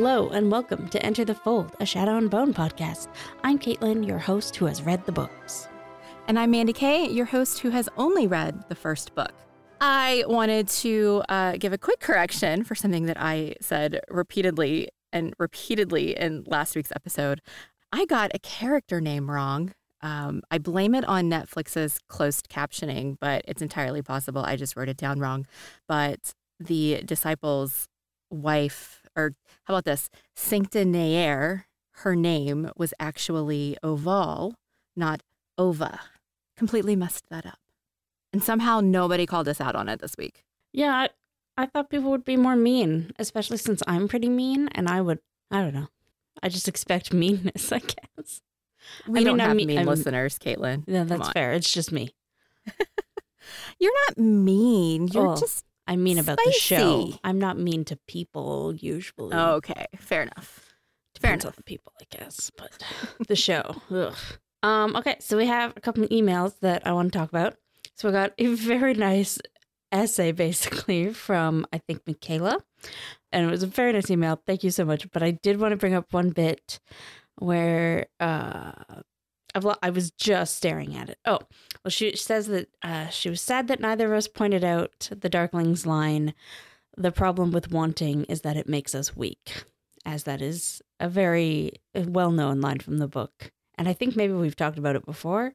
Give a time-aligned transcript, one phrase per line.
[0.00, 3.08] Hello and welcome to Enter the Fold, a Shadow and Bone podcast.
[3.44, 5.68] I'm Caitlin, your host who has read the books.
[6.26, 9.34] And I'm Mandi Kaye, your host who has only read the first book.
[9.78, 15.34] I wanted to uh, give a quick correction for something that I said repeatedly and
[15.38, 17.42] repeatedly in last week's episode.
[17.92, 19.74] I got a character name wrong.
[20.00, 24.88] Um, I blame it on Netflix's closed captioning, but it's entirely possible I just wrote
[24.88, 25.46] it down wrong.
[25.86, 27.86] But the disciples'
[28.30, 30.10] wife or how about this?
[30.34, 31.64] Sancta Neaire,
[32.02, 34.54] her name was actually Oval,
[34.96, 35.22] not
[35.58, 36.00] Ova.
[36.56, 37.58] Completely messed that up.
[38.32, 40.44] And somehow nobody called us out on it this week.
[40.72, 41.08] Yeah, I,
[41.56, 45.18] I thought people would be more mean, especially since I'm pretty mean and I would,
[45.50, 45.88] I don't know.
[46.42, 48.40] I just expect meanness, I guess.
[49.06, 50.86] We I don't mean, have I'm- mean I'm- listeners, Caitlin.
[50.88, 51.52] No, that's fair.
[51.52, 52.14] It's just me.
[53.78, 55.08] You're not mean.
[55.08, 55.36] You're Oh.
[55.36, 57.02] just I'm mean about the show.
[57.02, 57.20] Spicy.
[57.24, 59.34] I'm not mean to people usually.
[59.34, 59.86] okay.
[59.98, 60.66] Fair enough.
[61.20, 61.54] Fair Depends enough.
[61.54, 62.70] on the people, I guess, but
[63.28, 63.82] the show.
[63.90, 64.14] Ugh.
[64.62, 67.56] Um, okay, so we have a couple of emails that I want to talk about.
[67.96, 69.38] So we got a very nice
[69.90, 72.58] essay, basically, from I think Michaela,
[73.32, 74.40] and it was a very nice email.
[74.46, 75.10] Thank you so much.
[75.10, 76.78] But I did want to bring up one bit
[77.38, 78.72] where uh,
[79.54, 81.18] I've, lo- I was just staring at it.
[81.24, 81.38] Oh,
[81.84, 85.30] well, she says that uh, she was sad that neither of us pointed out the
[85.30, 86.34] Darkling's line.
[86.96, 89.64] The problem with wanting is that it makes us weak,
[90.04, 93.50] as that is a very well known line from the book.
[93.78, 95.54] And I think maybe we've talked about it before,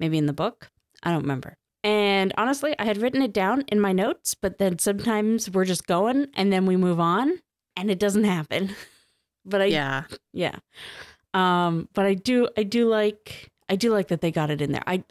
[0.00, 0.70] maybe in the book.
[1.02, 1.56] I don't remember.
[1.84, 5.86] And honestly, I had written it down in my notes, but then sometimes we're just
[5.86, 7.38] going and then we move on
[7.76, 8.74] and it doesn't happen.
[9.44, 10.04] but I, Yeah.
[10.32, 10.56] yeah.
[11.36, 14.72] Um, but I do I do like I do like that they got it in
[14.72, 14.82] there.
[14.86, 15.04] I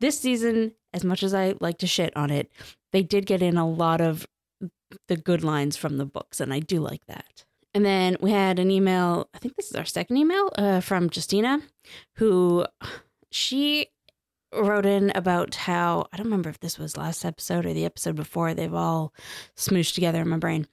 [0.00, 2.50] this season, as much as I like to shit on it,
[2.92, 4.26] they did get in a lot of
[5.08, 7.44] the good lines from the books, and I do like that.
[7.74, 11.08] And then we had an email, I think this is our second email, uh, from
[11.10, 11.62] Justina,
[12.16, 12.66] who
[13.30, 13.86] she
[14.52, 18.14] wrote in about how I don't remember if this was last episode or the episode
[18.16, 19.14] before, they've all
[19.56, 20.66] smooshed together in my brain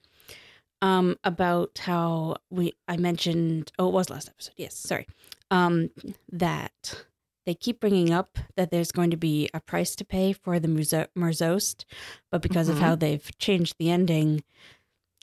[0.82, 5.06] um about how we I mentioned oh it was last episode yes sorry
[5.50, 5.90] um
[6.32, 7.04] that
[7.46, 10.68] they keep bringing up that there's going to be a price to pay for the
[10.68, 11.84] Merzo- Merzost
[12.30, 12.80] but because of Mhm.
[12.80, 14.42] how they've changed the ending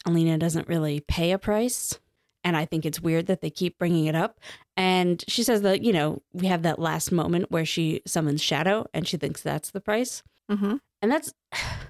[0.06, 2.00] Alina doesn't really pay a price
[2.44, 4.40] and I think it's weird that they keep bringing it up
[4.76, 8.86] and she says that you know we have that last moment where she summons Shadow
[8.94, 10.76] and she thinks that's the price Mm-hmm.
[11.02, 11.34] and that's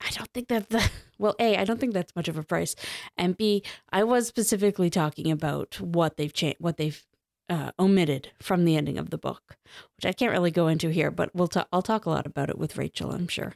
[0.00, 0.88] I don't think that the
[1.18, 2.74] well, A, I don't think that's much of a price.
[3.16, 3.62] And B,
[3.92, 7.04] I was specifically talking about what they've changed what they've
[7.48, 9.56] uh, omitted from the ending of the book,
[9.96, 12.48] which I can't really go into here, but we'll ta- I'll talk a lot about
[12.48, 13.54] it with Rachel, I'm sure.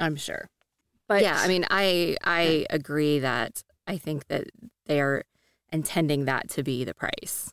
[0.00, 0.48] I'm sure.
[1.08, 4.48] But yeah, I mean, I I agree that I think that
[4.86, 5.22] they are
[5.72, 7.52] intending that to be the price.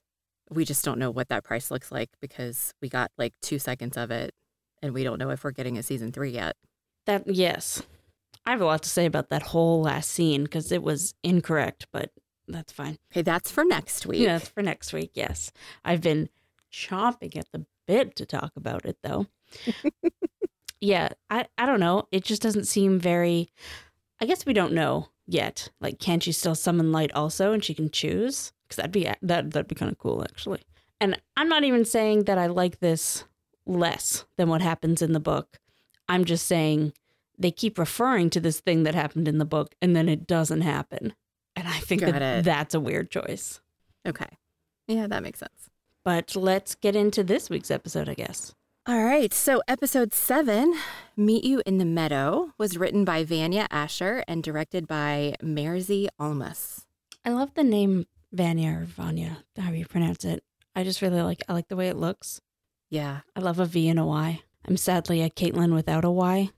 [0.50, 3.96] We just don't know what that price looks like because we got like two seconds
[3.96, 4.34] of it,
[4.82, 6.56] and we don't know if we're getting a season three yet.
[7.06, 7.84] that yes.
[8.46, 11.88] I have a lot to say about that whole last scene because it was incorrect,
[11.92, 12.12] but
[12.48, 12.98] that's fine.
[13.12, 14.22] Okay, that's for next week.
[14.22, 15.12] Yeah, that's for next week.
[15.14, 15.52] Yes.
[15.86, 16.30] I've been
[16.72, 19.28] chomping at the bit to talk about it though.
[20.82, 22.08] yeah, I, I don't know.
[22.12, 23.50] It just doesn't seem very
[24.20, 25.70] I guess we don't know yet.
[25.80, 28.52] Like can she still summon light also and she can choose?
[28.70, 30.62] Cuz that'd be that that'd be kind of cool actually.
[31.00, 33.26] And I'm not even saying that I like this
[33.66, 35.60] less than what happens in the book.
[36.10, 36.94] I'm just saying
[37.38, 40.62] they keep referring to this thing that happened in the book and then it doesn't
[40.62, 41.14] happen.
[41.56, 42.46] And I think Got that it.
[42.46, 43.60] that's a weird choice.
[44.08, 44.28] Okay.
[44.88, 45.70] Yeah, that makes sense.
[46.04, 48.54] But let's get into this week's episode, I guess.
[48.86, 49.32] All right.
[49.34, 50.74] So, episode seven,
[51.16, 56.86] Meet You in the Meadow, was written by Vanya Asher and directed by Mairzee Almas.
[57.24, 60.44] I love the name Vanya or Vanya, however you pronounce it.
[60.76, 62.42] I just really like I like the way it looks.
[62.90, 63.20] Yeah.
[63.36, 64.42] I love a V and a Y.
[64.68, 66.50] I'm sadly a Caitlin without a Y.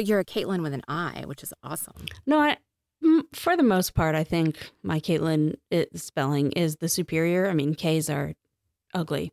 [0.00, 2.06] But you're a Caitlin with an I, which is awesome.
[2.24, 2.56] No, I,
[3.04, 5.56] mm, for the most part, I think my Caitlin
[5.94, 7.50] spelling is the superior.
[7.50, 8.32] I mean, K's are
[8.94, 9.30] ugly.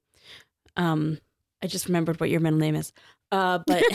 [0.76, 1.20] Um,
[1.64, 2.92] I just remembered what your middle name is.
[3.32, 3.82] Uh, but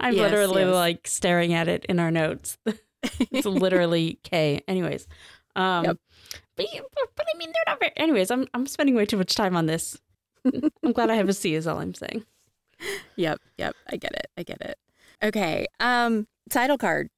[0.00, 0.74] I'm Yes, literally yes.
[0.74, 2.58] like staring at it in our notes.
[3.30, 4.60] it's literally K.
[4.66, 5.06] Anyways,
[5.54, 5.96] um, Yep.
[6.56, 7.92] but, but but I mean they're not very.
[7.96, 9.96] Anyways, I'm I'm spending way too much time on this.
[10.82, 11.54] I'm glad I have a C.
[11.54, 12.24] Is all I'm saying.
[13.16, 13.74] Yep, yep.
[13.90, 14.26] I get it.
[14.36, 14.78] I get it.
[15.22, 15.66] Okay.
[15.80, 17.10] Um, title card.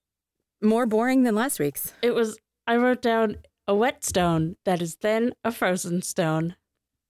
[0.62, 1.92] More boring than last week's.
[2.02, 2.38] It was.
[2.66, 3.36] I wrote down
[3.66, 6.56] a wet stone that is then a frozen stone.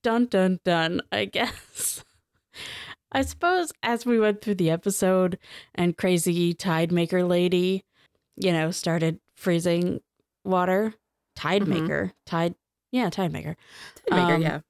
[0.03, 1.01] Dun dun dun.
[1.13, 2.05] I guess.
[3.13, 5.39] I suppose as we went through the episode
[5.75, 7.85] and crazy tide maker lady,
[8.37, 10.01] you know, started freezing
[10.45, 10.95] water,
[11.35, 11.67] tide Mhm.
[11.69, 12.55] maker, tide,
[12.93, 13.57] yeah, tide maker.
[14.11, 14.61] Maker, Um, yeah.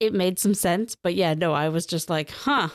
[0.00, 2.70] It made some sense, but yeah, no, I was just like, huh,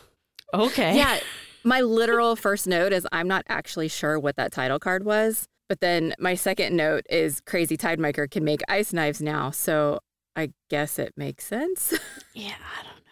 [0.54, 0.96] okay.
[0.98, 1.20] Yeah.
[1.64, 5.48] My literal first note is I'm not actually sure what that title card was.
[5.68, 9.52] But then my second note is Crazy Tide Maker can make ice knives now.
[9.52, 10.00] So
[10.36, 11.94] I guess it makes sense.
[12.34, 13.04] yeah, I don't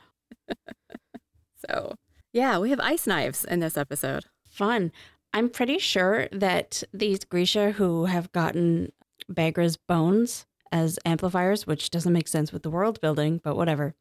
[0.50, 1.20] know.
[1.68, 1.96] so
[2.34, 4.26] yeah, we have ice knives in this episode.
[4.50, 4.92] Fun.
[5.34, 8.92] I'm pretty sure that these Grisha who have gotten
[9.30, 13.94] Bagra's bones as amplifiers, which doesn't make sense with the world building, but whatever,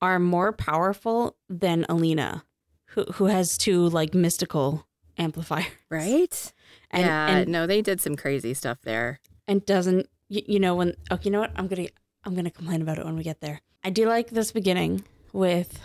[0.00, 2.44] are more powerful than Alina,
[2.92, 4.86] who who has two like mystical
[5.18, 5.66] amplifiers.
[5.90, 6.52] Right?
[6.90, 7.28] And, yeah.
[7.28, 9.20] and no, they did some crazy stuff there.
[9.46, 11.88] and doesn't you, you know when okay you know what i'm gonna
[12.24, 15.78] i'm gonna complain about it when we get there i do like this beginning with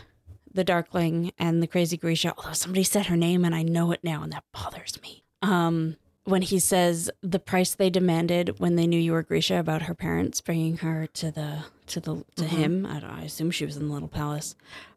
[0.54, 4.00] the darkling and the crazy grisha although somebody said her name and i know it
[4.04, 5.96] now and that bothers me um
[6.28, 9.94] when he says the price they demanded when they knew you were grisha about her
[9.96, 12.48] parents bringing her to the to the to Mhm.
[12.48, 14.56] him I, I assume she was in the little palace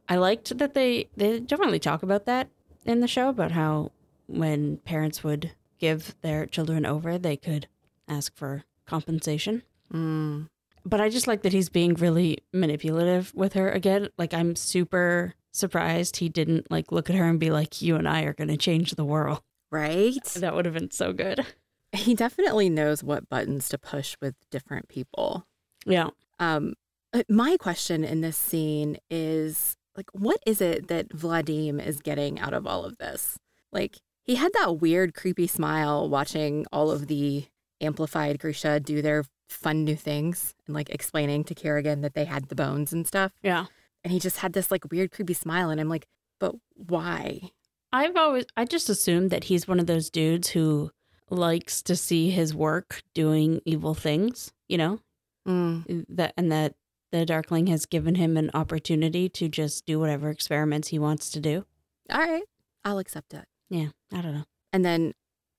[0.09, 2.49] i liked that they they don't really talk about that
[2.85, 3.93] in the show about how
[4.27, 7.69] when parents would give their children over they could
[8.09, 9.62] ask for compensation.
[9.94, 10.49] Mm.
[10.85, 14.09] But I just like that he's being really manipulative with her again.
[14.19, 18.09] Like I'm super surprised he didn't like look at her and be like, "You and
[18.09, 20.25] I are going to change the world." Right?
[20.37, 21.46] That would have been so good.
[21.93, 25.44] He definitely knows what buttons to push with different people.
[25.84, 26.11] Yeah.
[26.38, 26.75] Um,
[27.12, 32.38] uh, my question in this scene is like, what is it that Vladim is getting
[32.38, 33.40] out of all of this?
[33.72, 37.46] Like, he had that weird, creepy smile watching all of the
[37.81, 42.49] amplified Grisha do their fun new things and like explaining to Kirigan that they had
[42.49, 43.32] the bones and stuff.
[43.43, 43.67] Yeah.
[44.05, 45.70] And he just had this like weird, creepy smile.
[45.70, 46.06] And I'm like,
[46.38, 47.50] but why?
[47.92, 50.90] I've always I just assumed that he's one of those dudes who
[51.28, 55.00] likes to see his work doing evil things, you know?
[55.46, 56.75] Mm, That and that
[57.12, 61.40] the darkling has given him an opportunity to just do whatever experiments he wants to
[61.40, 61.64] do.
[62.10, 62.42] all right,
[62.84, 63.44] I'll accept it.
[63.69, 64.44] Yeah, I don't know.
[64.72, 65.14] And then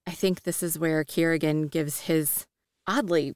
[0.07, 2.45] I think this is where Kirigan gives his
[2.87, 3.33] oddly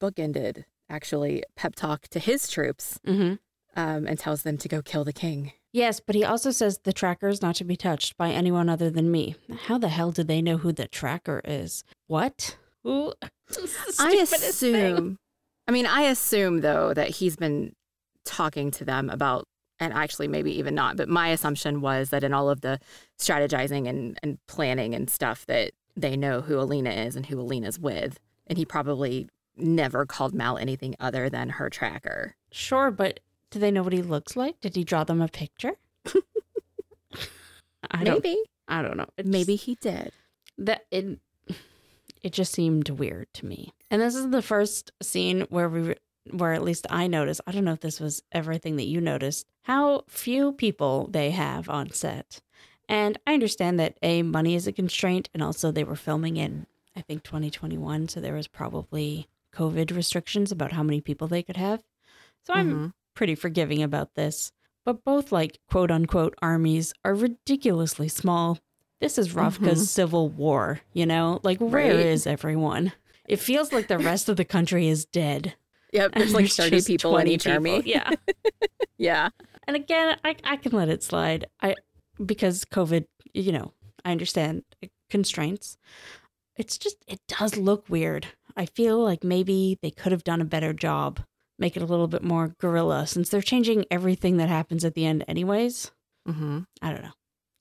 [0.00, 3.38] bookended, actually, pep talk to his troops Mhm.
[3.76, 5.52] um, and tells them to go kill the king.
[5.76, 8.88] Yes, but he also says the tracker is not to be touched by anyone other
[8.88, 9.36] than me.
[9.66, 11.84] How the hell do they know who the tracker is?
[12.06, 12.56] What?
[12.82, 13.12] Who?
[13.22, 13.28] I
[13.90, 14.74] Stupidest thing.
[14.74, 15.18] assume,
[15.68, 17.74] I mean, I assume though that he's been
[18.24, 19.44] talking to them about,
[19.78, 22.80] and actually maybe even not, but my assumption was that in all of the
[23.18, 27.78] strategizing and, and planning and stuff that they know who Alina is and who Alina's
[27.78, 28.18] with.
[28.46, 29.28] And he probably
[29.58, 32.34] never called Mal anything other than her tracker.
[32.50, 33.20] Sure, but
[33.50, 34.60] do they know what he looks like?
[34.60, 35.72] Did he draw them a picture?
[37.90, 38.22] I don't.
[38.22, 38.36] maybe.
[38.68, 39.06] I don't know.
[39.16, 40.12] It Maybe he did.
[40.58, 41.18] that it.
[42.22, 43.72] It just seemed weird to me.
[43.88, 45.94] And this is the first scene where we,
[46.32, 47.40] where at least I noticed.
[47.46, 49.46] I don't know if this was everything that you noticed.
[49.62, 52.40] How few people they have on set.
[52.88, 56.66] And I understand that a money is a constraint, and also they were filming in
[56.96, 61.58] I think 2021, so there was probably COVID restrictions about how many people they could
[61.58, 61.84] have.
[62.44, 62.92] So I'm Mhm.
[63.16, 64.52] Pretty forgiving about this.
[64.84, 68.58] But both like quote unquote armies are ridiculously small.
[69.00, 69.86] This is Ravka's Mhm.
[69.86, 71.40] civil war, you know?
[71.42, 72.32] Like where is Right.
[72.32, 72.92] everyone?
[73.28, 75.54] It feels like the rest of the country is dead.
[75.92, 76.10] Yep.
[76.14, 77.52] and There's like 30 people in 20 each people.
[77.54, 77.82] army.
[77.86, 78.10] Yeah.
[78.98, 79.28] Yeah.
[79.66, 81.46] And again, I, I can let it slide.
[81.60, 81.74] I
[82.24, 83.72] because COVID, you know,
[84.04, 84.62] I understand
[85.10, 85.76] constraints.
[86.56, 88.26] It's just it does look weird.
[88.56, 91.20] I feel like maybe they could have done a better job,
[91.58, 95.06] make it a little bit more guerrilla, since they're changing everything that happens at the
[95.06, 95.90] end, anyways.
[96.26, 97.12] hmm I don't know.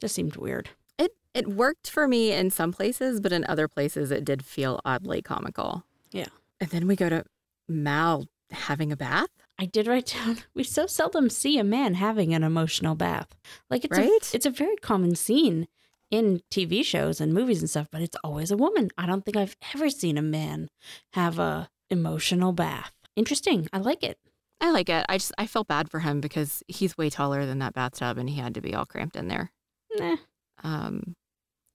[0.02, 0.70] Just seemed weird.
[0.98, 4.82] It it worked for me in some places, but in other places it did feel
[4.86, 5.86] oddly comical.
[6.12, 6.28] Yeah.
[6.60, 7.26] And then we go to
[7.68, 10.40] Mal having a bath, I did write down.
[10.54, 13.36] We so seldom see a man having an emotional bath.
[13.70, 14.10] Like it's right?
[14.10, 15.68] a, it's a very common scene
[16.12, 18.90] in TV shows and movies and stuff, but it's always a woman.
[18.98, 20.70] I don't think I've ever seen a man
[21.14, 22.92] have a emotional bath.
[23.16, 23.68] Interesting.
[23.74, 24.18] I like it.
[24.62, 25.06] I like it.
[25.10, 28.30] I just I felt bad for him because he's way taller than that bathtub and
[28.30, 29.52] he had to be all cramped in there.
[29.98, 30.16] Nah.
[30.64, 31.16] Um,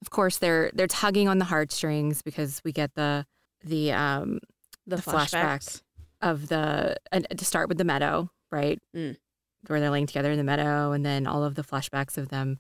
[0.03, 3.27] of course they're they're tugging on the heartstrings because we get the
[3.63, 4.41] the um
[4.87, 5.31] The, The flashbacks.
[5.31, 5.83] flashbacks.
[6.23, 8.79] of the and to start with the meadow, right?
[8.97, 9.17] Mm.
[9.67, 12.59] Where they're laying together in the meadow, and then all of the flashbacks of them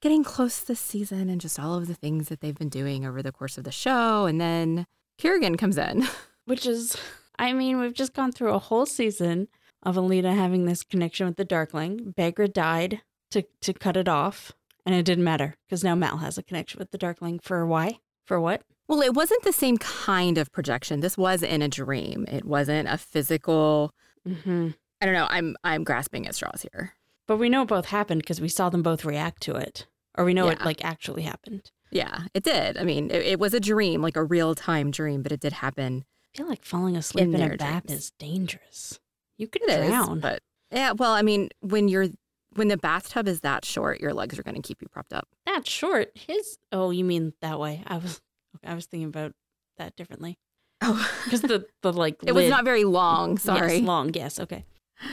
[0.00, 3.22] getting close this season, and just all of the things that they've been doing over
[3.22, 4.86] the course of the show, and then
[5.20, 6.08] Kirigan comes in.
[6.46, 6.96] Which is,
[7.38, 9.48] I mean, we've just gone through a whole season
[9.82, 12.14] of Alina having this connection with the Darkling.
[12.16, 14.52] Bagra died to, to cut it off,
[14.86, 17.98] and it didn't matter because now Mal has a connection with the Darkling for why?
[18.24, 18.62] For what?
[18.86, 21.00] Well, it wasn't the same kind of projection.
[21.00, 22.26] This was in a dream.
[22.30, 23.94] It wasn't a physical.
[24.28, 24.70] Mm-hmm.
[25.00, 25.26] I don't know.
[25.30, 26.92] I'm I'm grasping at straws here.
[27.26, 29.86] But we know it both happened because we saw them both react to it,
[30.16, 31.70] or we know it like actually happened.
[31.90, 32.76] Yeah, it did.
[32.76, 35.54] I mean, it, it was a dream, like a real time dream, but it did
[35.54, 36.04] happen.
[36.34, 38.00] I feel like falling asleep In in, a bath dreams.
[38.00, 38.98] is dangerous.
[39.38, 40.20] You could It is, drown.
[40.20, 40.92] but yeah.
[40.92, 42.06] Well, I mean, when you're
[42.54, 45.28] when the bathtub is that short, your legs are going to keep you propped up.
[45.46, 46.10] That's short.
[46.14, 46.58] His.
[46.70, 47.82] Oh, you mean that way?
[47.86, 48.20] I was.
[48.64, 49.32] I was thinking about
[49.78, 50.38] that differently
[50.82, 53.38] Oh, because the the like it was not very long.
[53.38, 53.76] Sorry.
[53.78, 54.12] Yes, long.
[54.14, 54.38] Yes.
[54.40, 54.64] Okay.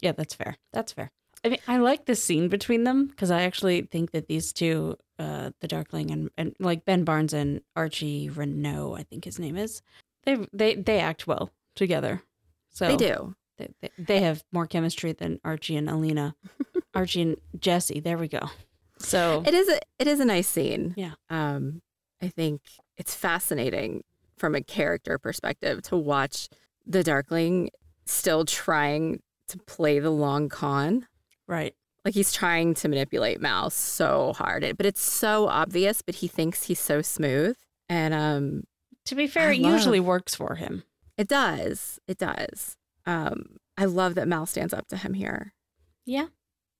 [0.00, 0.56] Yeah, that's fair.
[0.72, 1.12] That's fair.
[1.44, 4.96] I mean, I like the scene between them because I actually think that these two,
[5.18, 9.56] uh, the Darkling and, and like Ben Barnes and Archie Renaux, I think his name
[9.56, 9.80] is,
[10.24, 12.22] they they they act well together.
[12.70, 13.34] So They do.
[13.58, 16.34] They, they, they have more chemistry than Archie and Alina.
[16.94, 18.00] Archie and Jessie.
[18.00, 18.50] There we go.
[18.98, 20.94] So It is a it is a nice scene.
[20.96, 21.12] Yeah.
[21.28, 21.82] Um,
[22.22, 22.62] I think
[22.96, 24.04] it's fascinating
[24.36, 26.48] from a character perspective to watch
[26.86, 27.70] the Darkling
[28.06, 31.06] still trying to play the long con.
[31.46, 31.74] right.
[32.04, 36.02] Like he's trying to manipulate Mal so hard, but it's so obvious.
[36.02, 37.56] But he thinks he's so smooth,
[37.88, 38.64] and um,
[39.06, 40.84] To be fair, I it usually works for him.
[41.18, 41.98] it does.
[42.06, 42.76] It does.
[43.06, 45.54] Um, I love that Mal stands up to him here.
[46.06, 46.26] Yeah.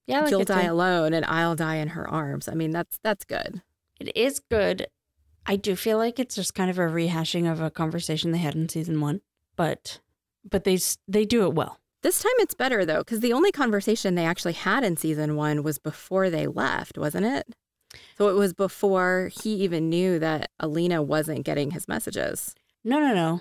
[0.06, 0.20] Yeah.
[0.22, 0.52] Like You'll it too.
[0.54, 2.48] die alone, and I'll die in her arms.
[2.48, 3.62] I mean, that's that's good.
[4.00, 4.86] It is good.
[5.46, 8.54] I do feel like it's just kind of a rehashing of a conversation they had
[8.54, 9.20] in season one,
[9.56, 10.00] but
[10.48, 11.78] but they s- they do it well.
[12.02, 15.62] This time it's better though, because the only conversation they actually had in season one
[15.62, 17.54] was before they left, wasn't it?
[18.18, 22.54] So it was before he even knew that Alina wasn't getting his messages.
[22.84, 23.40] No, no, no.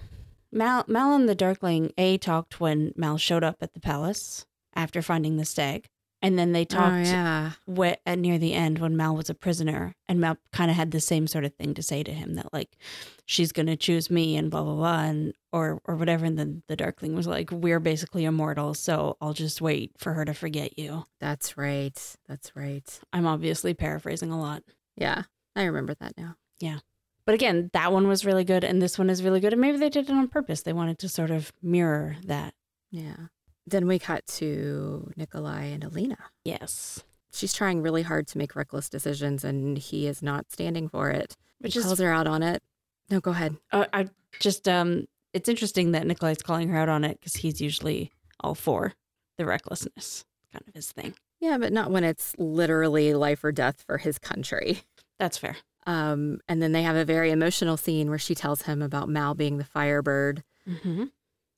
[0.51, 5.01] Mal Mal and the Darkling a talked when Mal showed up at the palace after
[5.01, 5.89] finding the stag,
[6.22, 9.30] and then they oh, talked oh yeah, whe- at near the end when Mal was
[9.30, 12.12] a prisoner, and Mal kind of had the same sort of thing to say to
[12.12, 12.78] him that like
[13.25, 16.75] she's gonna choose me and blah blah blah and or or whatever, and then the
[16.75, 21.06] Darkling was like, we're basically immortal, so I'll just wait for her to forget you.
[21.20, 22.00] that's right.
[22.28, 23.00] That's right.
[23.12, 24.63] I'm obviously paraphrasing a lot.
[24.98, 25.24] Yeah,
[25.56, 26.36] I remember that now.
[26.60, 26.80] Yeah.
[27.25, 29.54] But again, that one was really good and this one is really good.
[29.54, 30.63] And maybe they did it on purpose.
[30.63, 32.54] They wanted to sort of mirror that.
[32.90, 33.28] Yeah.
[33.65, 36.18] Then we cut to Nikolai and Alina.
[36.44, 37.03] Yes.
[37.34, 41.38] She's trying really hard to make reckless decisions, and he is not standing for it.
[41.60, 42.62] Which he is calls her out on it.
[43.10, 43.58] No, go ahead.
[43.72, 47.62] uh, I just um it's interesting that Nikolai's calling her out on it because he's
[47.62, 48.94] usually all for
[49.38, 50.25] the recklessness.
[50.51, 51.13] Kind of his thing.
[51.39, 54.82] Yeah, but not when it's literally life or death for his country.
[55.20, 55.56] That's fair.
[55.88, 59.34] Um, and then they have a very emotional scene where she tells him about Mal
[59.34, 60.44] being the firebird.
[60.68, 61.06] Mm-hmm.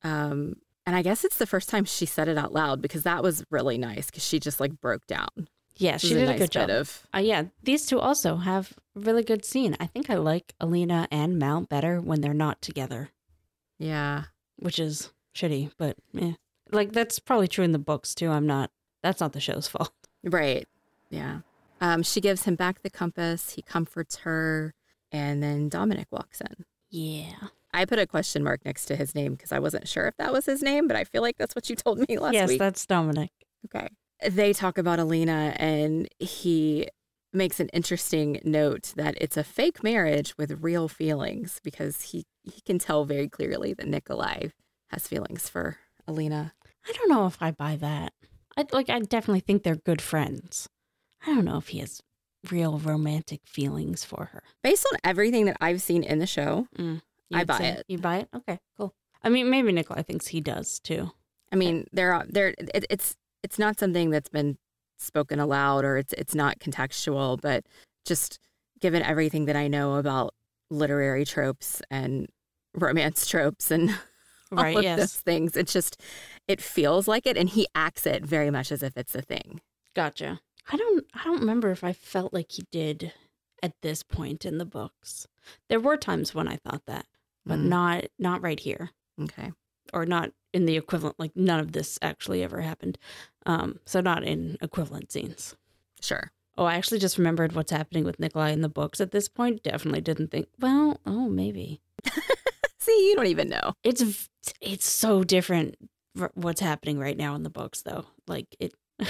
[0.03, 3.23] Um, and I guess it's the first time she said it out loud because that
[3.23, 5.47] was really nice because she just like broke down.
[5.77, 6.69] Yeah, she did a, nice good job.
[6.69, 9.75] of Uh, yeah, these two also have a really good scene.
[9.79, 13.09] I think I like Alina and Mal better when they're not together,
[13.79, 14.25] yeah,
[14.57, 16.33] which is shitty, but eh.
[16.71, 18.29] Like that's probably true in the books too.
[18.29, 18.71] I'm not.
[19.01, 19.93] That's not the show's fault.
[20.23, 20.67] right,
[21.09, 21.39] yeah.
[21.81, 23.51] Um, she gives him back the compass.
[23.51, 24.73] He comforts her,
[25.11, 26.65] and then Dominic walks in.
[26.91, 27.47] Yeah.
[27.73, 30.31] I put a question mark next to his name because I wasn't sure if that
[30.31, 32.59] was his name, but I feel like that's what you told me last yes, week.
[32.59, 33.31] that's Dominic.
[33.65, 33.87] Okay.
[34.29, 36.87] They talk about Alina, and he
[37.33, 42.61] makes an interesting note that it's a fake marriage with real feelings because he, he
[42.61, 44.47] can tell very clearly that Nikolai
[44.91, 45.77] has feelings for
[46.07, 46.53] Alina.
[46.87, 48.13] I don't know if I buy that.
[48.55, 48.89] I like.
[48.89, 50.69] I definitely think they're good friends.
[51.25, 52.01] I don't know if he has
[52.51, 54.43] real romantic feelings for her.
[54.61, 56.99] Based on everything that I've seen in the show, I
[57.29, 57.85] You'd buy say- it.
[57.87, 58.29] You buy it?
[58.35, 58.93] Okay, cool.
[59.23, 61.11] I mean, maybe Nikolai thinks he does too.
[61.51, 64.57] I mean, there are there it, it's it's not something that's been
[64.97, 67.65] spoken aloud or it's it's not contextual, but
[68.05, 68.39] just
[68.79, 70.33] given everything that I know about
[70.69, 72.27] literary tropes and
[72.73, 73.91] romance tropes and
[74.51, 74.99] all Right, of yes.
[74.99, 75.99] those things, it's just
[76.47, 79.61] it feels like it, and he acts it very much as if it's a thing.
[79.95, 80.41] Gotcha.
[80.71, 81.05] I don't.
[81.13, 83.13] I don't remember if I felt like he did
[83.61, 85.27] at this point in the books.
[85.69, 87.05] There were times when I thought that,
[87.45, 87.63] but Mm.
[87.65, 89.51] not not right here, Okay,
[89.93, 91.19] or not in the equivalent.
[91.19, 92.97] Like none of this actually ever happened.
[93.45, 95.55] Um, so not in equivalent scenes.
[96.01, 96.31] sure.
[96.55, 99.63] Oh, I actually just remembered what's happening with Nikolai in the books at this point.
[99.63, 100.47] Definitely didn't think.
[100.59, 101.81] Well, oh, maybe
[102.79, 103.73] See, you don't even know.
[103.83, 104.29] it's
[104.61, 105.75] it's so different.
[106.35, 108.73] What's happening right now in the books, though, like it.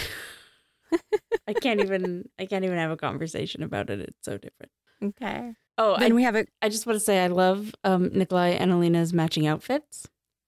[1.48, 2.30] I can't even.
[2.40, 4.00] I can't even have a conversation about it.
[4.00, 4.72] It's so different.
[5.02, 5.54] Okay.
[5.78, 8.50] Oh, Then I, we have a I just want to say I love um, Nikolai
[8.50, 10.08] and Alina's matching outfits.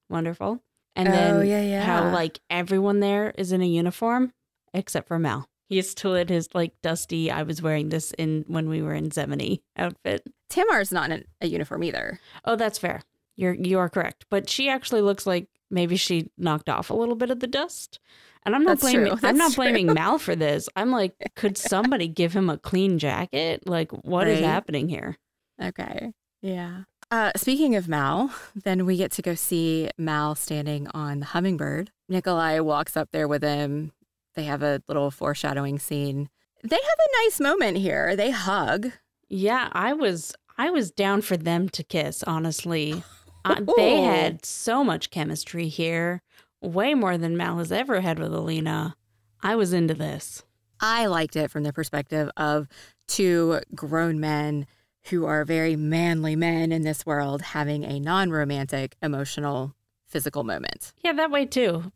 [0.10, 0.62] Wonderful.
[0.96, 4.34] And oh then yeah yeah how like everyone there is in a uniform
[4.74, 5.48] except for Mal.
[5.68, 7.32] He is still in his like dusty.
[7.32, 10.28] I was wearing this in when we were in Zemeni outfit.
[10.50, 12.20] Tamar's not in a uniform either.
[12.46, 13.02] Oh, that's fair.
[13.36, 14.26] You're you are correct.
[14.30, 18.00] But she actually looks like maybe she knocked off a little bit of the dust.
[18.46, 19.18] And I'm not That's blaming.
[19.24, 19.64] I'm not true.
[19.64, 20.70] blaming Mal for this.
[20.76, 23.64] I'm like, could somebody give him a clean jacket?
[23.68, 24.46] Like what is Right.
[24.48, 25.18] happening here?
[25.62, 26.12] Okay.
[26.42, 26.84] Yeah.
[27.12, 31.92] Uh, speaking of Mal, then we get to go see Mal standing on the hummingbird.
[32.10, 33.92] Nikolai walks up there with him.
[34.36, 36.30] They have a little foreshadowing scene.
[36.64, 38.16] They have a nice moment here.
[38.16, 38.92] They hug.
[39.30, 43.04] Yeah, I was I was down for them to kiss, honestly.
[43.46, 46.22] Uh, they had so much chemistry here,
[46.62, 48.96] way more than Mal has ever had with Alina.
[49.42, 50.44] I was into this.
[50.82, 52.68] I liked it from the perspective of
[53.08, 54.66] two grown men
[55.10, 59.76] who are very manly men in this world having a non romantic, emotional,
[60.08, 60.92] physical moment.
[61.04, 61.92] Yeah, that way too.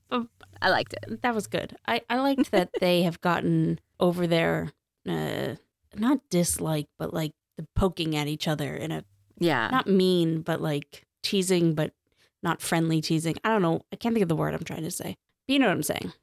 [0.61, 1.21] I liked it.
[1.23, 1.75] that was good.
[1.87, 4.71] I, I liked that they have gotten over their
[5.07, 5.55] uh,
[5.95, 9.03] not dislike, but like the poking at each other in a
[9.39, 9.69] Yeah.
[9.71, 11.93] not mean, but like teasing, but
[12.41, 13.35] not friendly teasing.
[13.43, 13.81] I don't know.
[13.91, 15.17] I can't think of the word I'm trying to say.
[15.47, 16.13] But you know what I'm saying.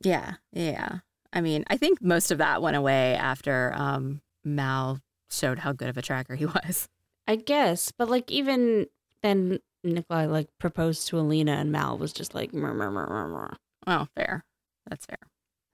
[0.00, 0.98] Yeah, yeah.
[1.32, 5.88] I mean, I think most of that went away after um, Mal showed how good
[5.88, 6.88] of a tracker he was.
[7.28, 8.86] I guess, but like even
[9.22, 13.28] then, Nikolai like proposed to Alina, and Mal was just like, murr, murr, murr, murr,
[13.28, 13.56] murr.
[13.86, 14.44] Oh, fair.
[14.88, 15.18] That's fair.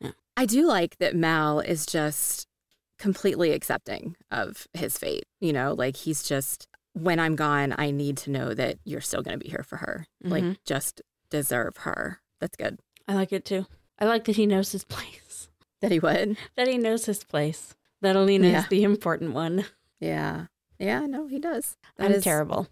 [0.00, 0.11] Yeah.
[0.37, 2.47] I do like that Mal is just
[2.99, 5.25] completely accepting of his fate.
[5.40, 9.22] You know, like he's just, when I'm gone, I need to know that you're still
[9.22, 10.06] going to be here for her.
[10.22, 10.56] Like, Mhm.
[10.64, 12.20] just deserve her.
[12.40, 12.78] That's good.
[13.06, 13.66] I like it too.
[13.98, 15.48] I like that he knows his place.
[15.82, 16.38] That he would.
[16.56, 17.74] That he knows his place.
[18.00, 18.58] That Alina Yeah.
[18.62, 19.66] is the important one.
[20.00, 20.46] Yeah.
[20.78, 21.76] Yeah, no, he does.
[21.96, 22.68] That I'm is- terrible.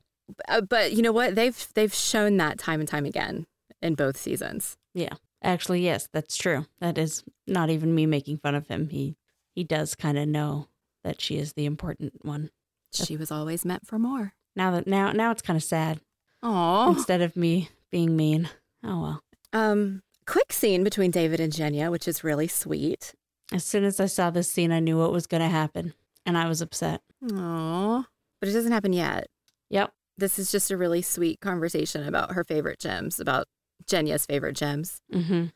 [0.49, 1.35] Uh, but you know what?
[1.35, 3.47] They've they've shown that time and time again
[3.83, 4.77] in both seasons.
[4.95, 5.15] Yeah.
[5.43, 6.67] Actually, yes, that's true.
[6.81, 8.89] That is not even me making fun of him.
[8.89, 9.17] He
[9.55, 10.69] he does kind of know
[11.03, 12.51] that she is the important one.
[12.95, 14.35] She was always meant for more.
[14.57, 16.01] Now that now now it's kind of sad.
[16.43, 16.91] Oh.
[16.93, 18.49] Instead of me being mean.
[18.85, 19.23] Oh well.
[19.53, 23.15] Um, quick scene between David and Genya, which is really sweet.
[23.53, 25.95] As soon as I saw this scene, I knew what was going to happen,
[26.27, 27.03] and I was upset.
[27.25, 28.05] Aww.
[28.41, 29.29] But it doesn't happen yet.
[29.71, 29.93] Yep.
[30.19, 33.47] This is just a really sweet conversation about her favorite gems, about
[33.87, 35.01] Genya's favorite gems.
[35.13, 35.47] Mm-hmm.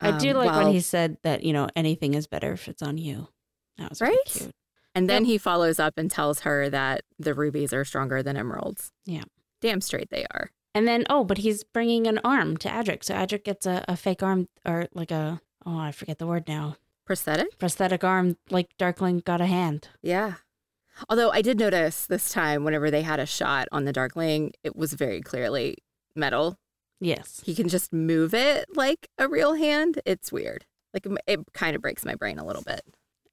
[0.00, 2.68] I do Um, like while- when he said that you know anything is better if
[2.68, 3.28] it's on you.
[3.78, 4.24] That was really Right?
[4.26, 4.52] cute.
[4.94, 8.92] And then he follows up and tells her that the rubies are stronger than emeralds.
[9.06, 9.24] Yeah.
[9.60, 10.50] Damn straight they are.
[10.74, 13.96] And then oh, but he's bringing an arm to Adrik, so Adrik gets a, a
[13.96, 17.58] fake arm or like a oh I forget the word now Prosthetic?
[17.58, 19.88] prosthetic arm like Darkling got a hand.
[20.02, 20.34] Yeah.
[21.08, 24.76] Although I did notice this time, whenever they had a shot on the Darkling, it
[24.76, 25.78] was very clearly
[26.14, 26.58] metal.
[27.00, 27.42] Yes.
[27.44, 30.00] He can just move it like a real hand.
[30.04, 30.64] It's weird.
[30.94, 32.82] Like it kind of breaks my brain a little bit.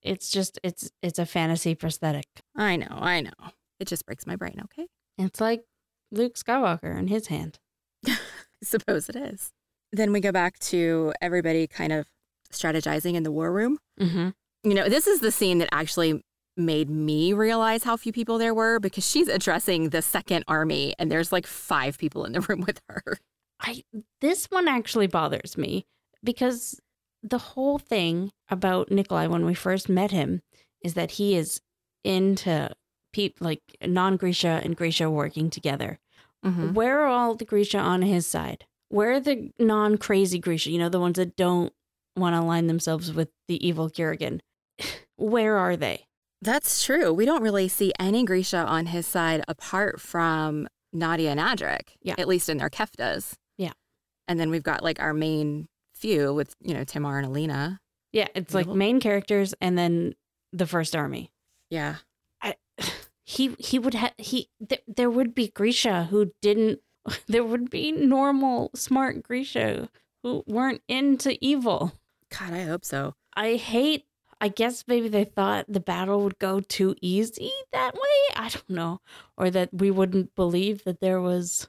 [0.01, 2.27] It's just it's it's a fantasy prosthetic.
[2.55, 3.31] I know, I know.
[3.79, 4.88] It just breaks my brain, okay?
[5.17, 5.63] It's like
[6.12, 7.59] Luke Skywalker in his hand.
[8.07, 8.17] I
[8.63, 9.51] suppose it is.
[9.91, 12.07] Then we go back to everybody kind of
[12.51, 13.79] strategizing in the war room.
[13.99, 14.29] Mm-hmm.
[14.63, 16.23] You know, this is the scene that actually
[16.57, 21.12] made me realize how few people there were because she's addressing the second army and
[21.12, 23.17] there's like five people in the room with her.
[23.62, 23.83] I
[24.21, 25.85] this one actually bothers me
[26.23, 26.79] because
[27.23, 30.41] the whole thing about Nikolai when we first met him
[30.84, 31.60] is that he is
[32.03, 32.69] into
[33.13, 35.99] peop like non Grisha and Grisha working together.
[36.45, 36.73] Mm-hmm.
[36.73, 38.65] Where are all the Grisha on his side?
[38.88, 40.71] Where are the non crazy Grisha?
[40.71, 41.73] You know, the ones that don't
[42.15, 44.39] want to align themselves with the evil Kirigan.
[45.17, 46.05] Where are they?
[46.41, 47.12] That's true.
[47.13, 52.15] We don't really see any Grisha on his side apart from Nadia and Adrik, Yeah.
[52.17, 53.34] at least in their keftas.
[53.58, 53.73] Yeah.
[54.27, 55.67] And then we've got like our main
[55.99, 57.79] few with, you know, Tamar and Alina.
[58.12, 60.15] Yeah, it's like main characters and then
[60.51, 61.31] the first army.
[61.69, 61.95] Yeah.
[62.41, 62.55] I,
[63.23, 66.79] he he would have he th- there would be Grisha who didn't
[67.27, 69.89] there would be normal smart Grisha
[70.23, 71.93] who weren't into evil.
[72.38, 73.15] God, I hope so.
[73.35, 74.05] I hate
[74.41, 78.35] I guess maybe they thought the battle would go too easy that way.
[78.35, 79.01] I don't know.
[79.38, 81.67] Or that we wouldn't believe that there was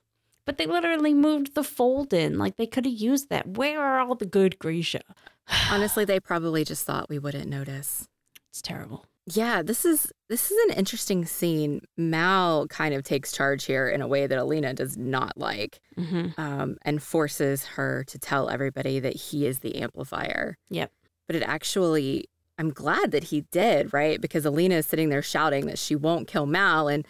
[0.51, 2.37] but they literally moved the fold in.
[2.37, 3.47] Like they could have used that.
[3.57, 5.03] Where are all the good Grisha?
[5.71, 8.09] Honestly, they probably just thought we wouldn't notice.
[8.49, 9.07] It's terrible.
[9.27, 11.83] Yeah, this is this is an interesting scene.
[11.97, 16.31] Mal kind of takes charge here in a way that Alina does not like, hmm
[16.37, 20.59] um, and forces her to tell everybody that he is the amplifier.
[20.71, 20.91] Yep.
[21.29, 24.21] But it actually, I'm glad that he did, right?
[24.21, 27.07] Because Alina is sitting there shouting that she won't kill Mal, and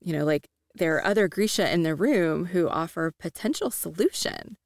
[0.00, 4.56] you know, like there are other Grisha in the room who offer potential solution.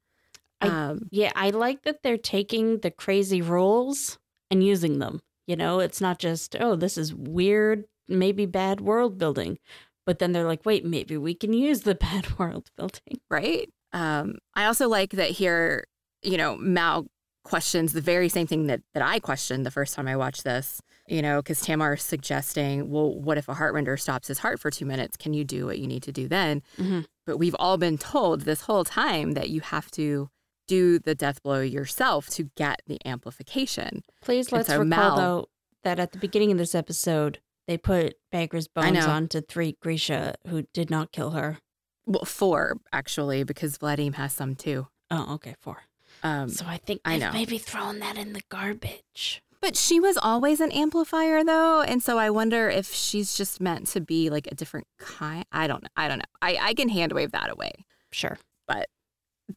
[0.61, 4.17] I- um, Yeah, I like that they're taking the crazy rules
[4.51, 5.21] and using them.
[5.47, 9.57] You know, it's not just, oh, this is weird, maybe bad world building,
[10.05, 13.19] But then they're like, wait, maybe we can use the bad world building.
[13.29, 13.69] right?
[13.93, 15.85] Um, I also like that here,
[16.23, 17.05] you know, Mal
[17.43, 20.81] questions the very same thing that, that I questioned the first time I watched this,
[21.09, 24.69] you know, because Tamar is suggesting, well, what if a heartrender stops his heart for
[24.71, 25.17] two minutes?
[25.17, 26.61] Can you do what you need to do then?
[26.77, 27.05] Mhm.
[27.25, 30.29] But we've all been told this whole time that you have to
[30.67, 34.03] do the death blow yourself to get the amplification.
[34.21, 35.49] Please let's so recall Mal- though
[35.83, 40.63] that at the beginning of this episode, they put Bagra's bones onto three Grisha who
[40.73, 41.59] did not kill her.
[42.05, 44.87] Well, four, actually, because Vladim has some too.
[45.11, 45.83] Oh, okay, four.
[46.23, 47.31] Um, So I think I know.
[47.31, 49.41] maybe thrown that in the garbage.
[49.61, 53.87] But she was always an amplifier though, and so I wonder if she's just meant
[53.87, 55.45] to be like a different kind.
[55.51, 55.89] I don't know.
[55.97, 56.25] I don't know.
[56.41, 57.71] I, I can hand wave that away.
[58.11, 58.37] Sure.
[58.67, 58.87] But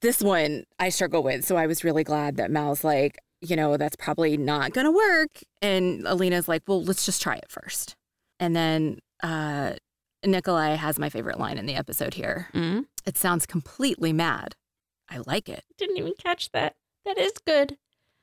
[0.00, 3.76] this one I struggle with, so I was really glad that Mal's like, you know,
[3.76, 5.40] that's probably not gonna work.
[5.60, 7.94] And Alina's like, well, let's just try it first.
[8.40, 9.74] And then uh
[10.24, 12.48] Nikolai has my favorite line in the episode here.
[12.54, 12.86] Mm?
[13.06, 14.54] It sounds completely mad.
[15.08, 15.64] I like it.
[15.76, 16.74] Didn't even catch that.
[17.04, 17.76] That is good.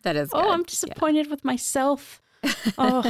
[0.03, 0.51] That is Oh, good.
[0.51, 2.21] I'm disappointed with myself.
[2.77, 3.03] Oh,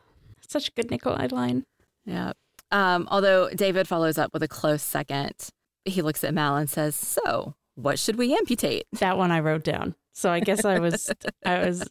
[0.48, 1.64] such a good Nikolai line.
[2.04, 2.32] Yeah.
[2.72, 5.32] Um, although David follows up with a close second,
[5.84, 9.62] he looks at Mal and says, "So, what should we amputate?" That one I wrote
[9.64, 9.94] down.
[10.12, 11.10] So I guess I was,
[11.44, 11.82] I was,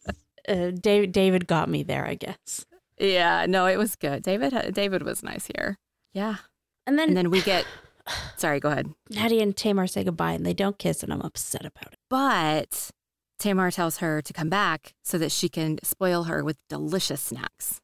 [0.48, 2.66] uh, David, David got me there, I guess.
[2.98, 4.22] Yeah, no, it was good.
[4.22, 5.78] David, David was nice here.
[6.12, 6.36] Yeah,
[6.86, 7.64] And then, and then we get.
[8.36, 8.92] Sorry, go ahead.
[9.10, 11.98] Nadia and Tamar say goodbye and they don't kiss, and I'm upset about it.
[12.10, 12.90] But
[13.38, 17.80] Tamar tells her to come back so that she can spoil her with delicious snacks.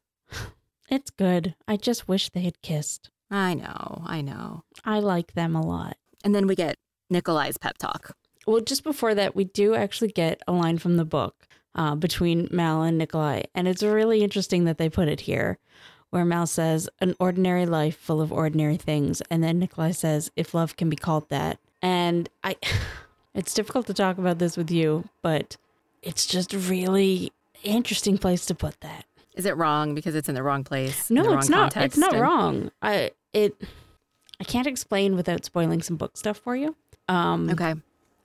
[0.89, 1.55] It's good.
[1.67, 3.11] I just wish they had kissed.
[3.31, 4.65] I know, I know.
[4.85, 5.97] I like them a lot.
[6.23, 6.77] And then we get
[7.09, 8.15] Nikolai's pep talk.
[8.47, 12.49] Well, just before that, we do actually get a line from the book uh, between
[12.51, 13.43] Mal and Nikolai.
[13.55, 15.59] And it's really interesting that they put it here,
[16.11, 19.23] where Mal says, an ordinary life full of ordinary things.
[19.31, 21.59] And then Nikolai says, if love can be called that.
[21.81, 22.57] And I,
[23.35, 25.57] it's difficult to talk about this with you, but
[26.03, 29.05] it's just really interesting place to put that.
[29.35, 31.09] Is it wrong because it's in the wrong place?
[31.11, 31.77] No, wrong it's not.
[31.77, 32.71] It's not and- wrong.
[32.83, 33.61] I it.
[34.41, 36.75] I can't explain without spoiling some book stuff for you.
[37.09, 37.75] Um, Okay.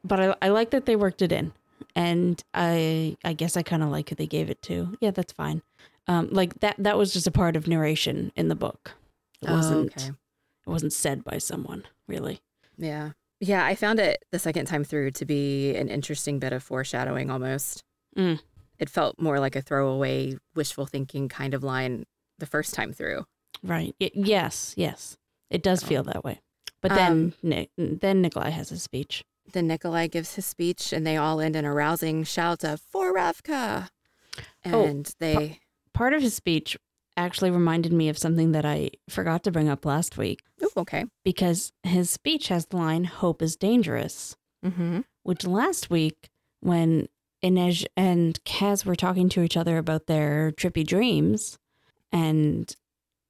[0.03, 1.53] but I, I like that they worked it in,
[1.95, 4.97] and I I guess I kind of like who they gave it to.
[4.99, 5.61] Yeah, that's fine.
[6.07, 8.93] Um, like that that was just a part of narration in the book.
[9.41, 10.09] It Oh, wasn't okay.
[10.09, 12.41] it wasn't said by someone really.
[12.77, 13.11] Yeah.
[13.39, 17.29] Yeah, I found it the second time through to be an interesting bit of foreshadowing
[17.29, 17.83] almost.
[18.17, 18.39] Mm.
[18.79, 22.05] It felt more like a throwaway, wishful thinking kind of line
[22.39, 23.25] the first time through.
[23.63, 23.95] Right.
[23.99, 24.73] Yes.
[24.77, 25.17] Yes.
[25.49, 26.41] It does So, feel that way.
[26.81, 29.23] But um, then Nick, then Nikolai has a speech.
[29.53, 33.13] Then Nikolai gives his speech and they all end in a rousing shout of, For
[33.15, 33.89] Ravka!
[34.65, 35.59] Oh, And they,
[35.93, 36.77] Part of his speech
[37.17, 40.39] actually reminded me of something that I forgot to bring up last week.
[40.61, 41.05] oh, okay.
[41.25, 45.01] because his speech has the line "Hope is dangerous," Mm-hmm.
[45.23, 46.29] which last week
[46.61, 47.07] when
[47.43, 51.57] Inej and Kaz were talking to each other about their trippy dreams,
[52.11, 52.75] and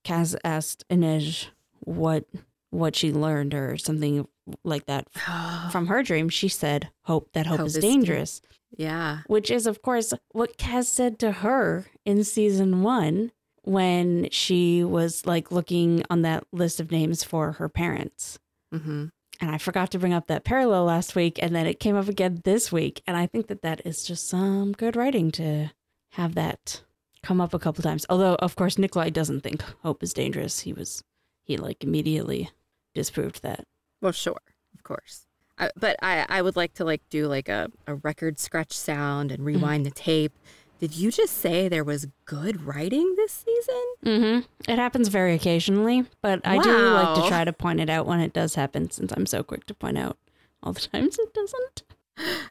[0.05, 1.47] Kaz asked Inej
[1.79, 2.25] what
[2.69, 4.27] what she learned or something
[4.63, 5.07] like that
[5.71, 8.41] from her dream, she said, "Hope that hope, Hope is is dan- dangerous,"
[8.77, 9.19] yeah.
[9.27, 13.31] which is of course what Kaz said to her in season one
[13.67, 18.39] when she was like looking on that list of names for her parents.
[18.73, 19.07] Mm-hmm.
[19.39, 22.07] And I forgot to bring up that parallel last week, and then it came up
[22.07, 23.03] again this week.
[23.05, 25.71] And I think that that is just some good writing to
[26.13, 26.81] have that
[27.21, 28.05] come up a couple times.
[28.09, 30.61] Although, of course, Nikolai doesn't think hope is dangerous.
[30.61, 31.03] He was,
[31.43, 32.49] he like immediately
[32.95, 33.65] disproved that.
[34.01, 34.41] Well, sure,
[34.73, 35.27] of course.
[35.59, 39.31] I, but I, I would like to like do like a, a record scratch sound
[39.31, 40.33] and rewind the tape.
[40.79, 43.83] Did you just say there was good writing this season?
[44.05, 44.71] Mm-hmm.
[44.71, 48.19] It happens very occasionally, but I do like to try to point it out when
[48.19, 50.17] it does happen, since I'm so quick to point out
[50.61, 51.83] all the times it doesn't.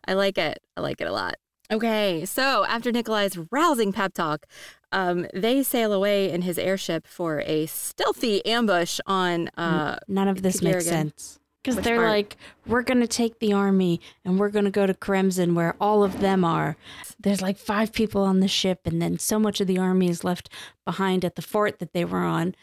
[0.07, 0.63] I like it.
[0.77, 1.37] I like it a lot.
[1.71, 4.47] Okay, so after Nikolai's rousing pep talk,
[4.93, 9.49] um, they sail away in his airship for a stealthy ambush on.
[9.57, 11.41] Uh, None of this makes sense.
[11.67, 12.09] Because they're part?
[12.09, 15.75] like, we're going to take the army and we're going to go to Kremzin where
[15.81, 16.77] all of them are.
[17.19, 20.23] There's like five people on the ship, and then so much of the army is
[20.23, 20.49] left
[20.85, 22.55] behind at the fort that they were on.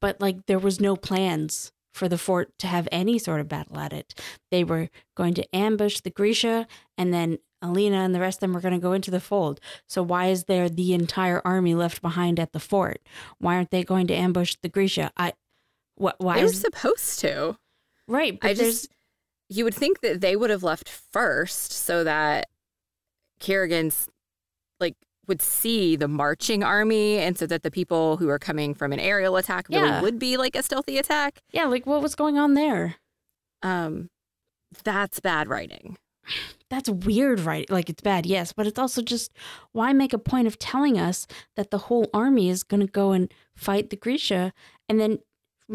[0.00, 3.78] But like, there was no plans for the fort to have any sort of battle
[3.78, 4.14] at it.
[4.50, 6.66] They were going to ambush the Grisha,
[6.98, 9.58] and then Alina and the rest of them were going to go into the fold.
[9.88, 13.00] So why is there the entire army left behind at the fort?
[13.38, 15.12] Why aren't they going to ambush the Grisha?
[15.16, 15.32] I.
[15.96, 16.16] What?
[16.18, 17.56] Why they were is supposed to.
[18.08, 18.88] Right, but I just,
[19.48, 22.48] you would think that they would have left first so that
[23.38, 24.08] Kirigan's,
[24.80, 28.92] like, would see the marching army and so that the people who are coming from
[28.92, 30.00] an aerial attack really Yeah.
[30.00, 31.42] would be like a stealthy attack.
[31.52, 32.96] Yeah, like what was going on there?
[33.62, 34.08] Um
[34.84, 35.96] that's bad writing.
[36.70, 37.68] That's weird, right?
[37.70, 39.32] Like it's bad, yes, but it's also just
[39.72, 43.12] why make a point of telling us that the whole army is going to go
[43.12, 44.52] and fight the Grisha
[44.88, 45.18] and then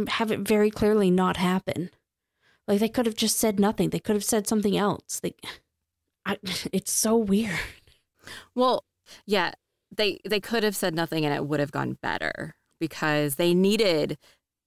[0.07, 1.89] have it very clearly not happen?
[2.67, 3.89] Like they could have just said nothing.
[3.89, 5.19] They could have said something else.
[5.23, 5.43] Like
[6.25, 6.37] I,
[6.73, 7.59] it's so weird.
[8.55, 8.85] Well,
[9.25, 9.53] yeah,
[9.95, 14.17] they they could have said nothing and it would have gone better because they needed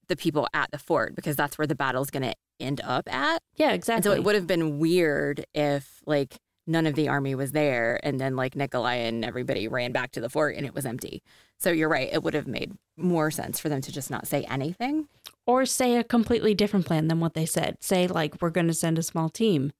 [0.08, 3.42] the people at the fort because that's where the battle's going to end up at.
[3.56, 3.72] Yeah, exactly.
[3.72, 4.02] And exactly.
[4.02, 8.20] so it would have been weird if like none of the army was there and
[8.20, 11.22] then like Nikolai and everybody ran back to the fort and it was empty.
[11.58, 14.44] So you're right, it would have made more sense for them to just not say
[14.44, 15.08] anything.
[15.46, 17.76] or say a completely different plan than what they said.
[17.80, 19.72] Say like we're going to send a small team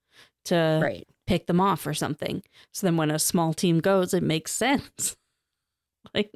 [0.45, 1.07] to right.
[1.27, 2.43] pick them off or something.
[2.73, 5.17] So then when a small team goes, it makes sense.
[6.15, 6.31] like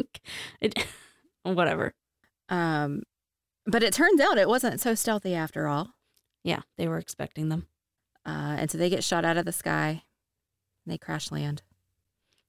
[0.61, 0.85] it
[1.43, 1.95] whatever.
[2.49, 3.03] Um
[3.67, 5.95] but it turns out it wasn't so stealthy after all.
[6.43, 7.67] Yeah, they were expecting them.
[8.27, 10.03] Uh, and so they get shot out of the sky.
[10.85, 11.63] And they crash land.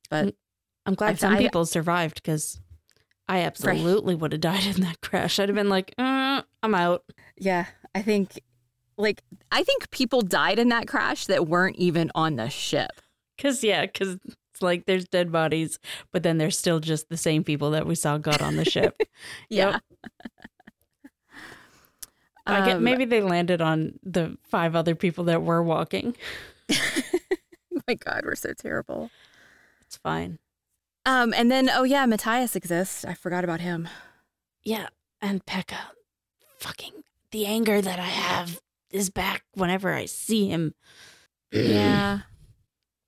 [0.09, 0.35] But
[0.85, 2.59] I'm glad I've- some I- people survived because
[3.31, 5.39] I absolutely would have died in that crash.
[5.39, 7.05] I'd have been like, uh, I'm out.
[7.37, 8.41] yeah, I think
[8.97, 9.21] like
[9.53, 12.91] I think people died in that crash that weren't even on the ship.
[13.37, 15.79] Cause yeah, cause it's like there's dead bodies,
[16.11, 19.01] but then there's still just the same people that we saw got on the ship.
[19.49, 19.79] Yeah.
[22.45, 26.17] I get Um, maybe they landed on the five other people that were walking.
[27.87, 29.09] my God, we're so terrible.
[29.85, 30.39] It's fine.
[31.05, 33.03] Um, and then oh yeah, Matthias exists.
[33.05, 33.87] I forgot about him.
[34.63, 34.87] Yeah,
[35.21, 35.77] and Pekka,
[36.59, 36.93] fucking
[37.31, 38.59] the anger that I have
[38.91, 40.73] is back whenever I see him.
[41.51, 42.19] Yeah.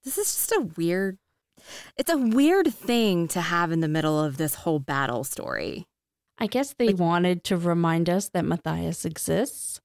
[0.05, 1.17] This is just a weird
[1.95, 5.87] it's a weird thing to have in the middle of this whole battle story.
[6.37, 9.79] I guess they Like- wanted to remind us that Matthias exists,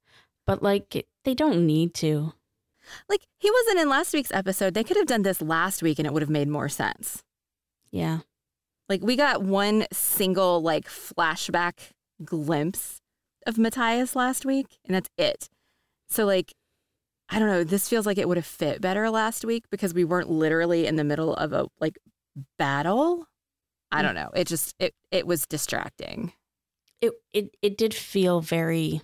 [0.44, 2.32] but like they don't need to.
[3.08, 4.74] Like he wasn't in last week's episode.
[4.74, 7.22] They could have done this last week and it would have made more sense.
[7.90, 8.20] Yeah.
[8.88, 11.92] Like we got one single like flashback
[12.24, 13.00] glimpse
[13.46, 15.48] of Matthias last week, and that's it.
[16.08, 16.52] So like
[17.28, 20.04] I don't know, this feels like it would have fit better last week because we
[20.04, 21.98] weren't literally in the middle of a like
[22.58, 23.26] battle.
[23.92, 24.30] I don't know.
[24.34, 26.32] It just it it was distracting.
[27.00, 29.02] It it it did feel very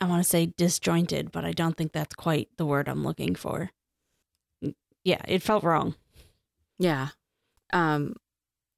[0.00, 3.34] I want to say disjointed, but I don't think that's quite the word I'm looking
[3.34, 3.70] for.
[5.04, 5.96] Yeah, it felt wrong.
[6.78, 7.08] Yeah.
[7.72, 8.14] Um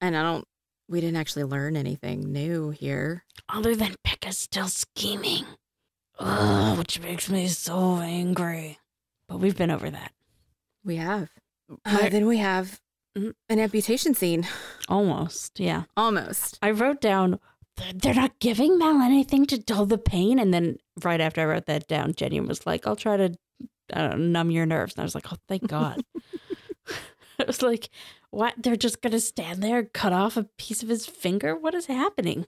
[0.01, 0.45] and I don't
[0.89, 3.25] we didn't actually learn anything new here.
[3.49, 5.45] Other than Pekka's still scheming.
[6.19, 8.79] Ugh, which makes me so angry.
[9.29, 10.13] But we've been over that.
[10.85, 11.29] We have.
[11.85, 12.81] Uh, then we have
[13.15, 14.47] an amputation scene.
[14.89, 15.85] Almost, yeah.
[15.97, 16.59] Almost.
[16.61, 17.39] I wrote down
[17.95, 21.67] "They're- not giving Mal anything to dull the pain, and then right after I wrote
[21.67, 23.37] that down, Jenny was like, "I'll try to
[23.95, 26.03] know, numb your nerves," and I was like, "Oh, thank God."
[27.39, 27.89] I was like,
[28.31, 28.55] "What?
[28.59, 31.55] They're just gonna stand there, cut off a piece of his finger?
[31.57, 32.47] What is happening?"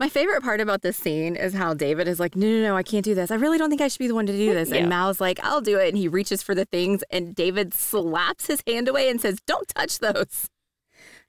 [0.00, 2.82] My favorite part about this scene is how David is like, no, no, no, I
[2.82, 3.30] can't do this.
[3.30, 4.70] I really don't think I should be the one to do this.
[4.70, 4.78] Yeah.
[4.78, 5.88] And Mal's like, I'll do it.
[5.88, 9.68] And he reaches for the things, and David slaps his hand away and says, Don't
[9.68, 10.48] touch those.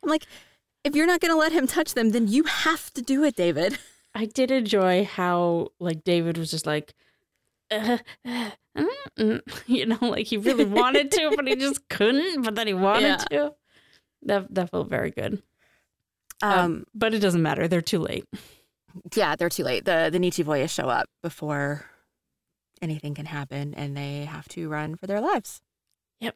[0.01, 0.25] I'm like,
[0.83, 3.35] if you're not going to let him touch them, then you have to do it,
[3.35, 3.77] David.
[4.15, 6.93] I did enjoy how like David was just like,
[7.71, 8.51] uh, uh, mm, mm,"
[9.67, 12.43] you know, like he really wanted to, but he just couldn't.
[12.43, 13.37] But then he wanted Yeah.
[13.49, 13.53] to.
[14.23, 15.43] That that felt very good.
[16.41, 17.67] Um, Um, but it doesn't matter.
[17.67, 18.25] They're too late.
[19.15, 19.85] yeah, they're too late.
[19.85, 21.85] The the Nietzsche boys show up before
[22.81, 25.61] anything can happen, and they have to run for their lives.
[26.19, 26.35] Yep.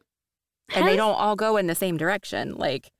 [0.74, 2.54] And they don't all go in the same direction.
[2.56, 2.90] Like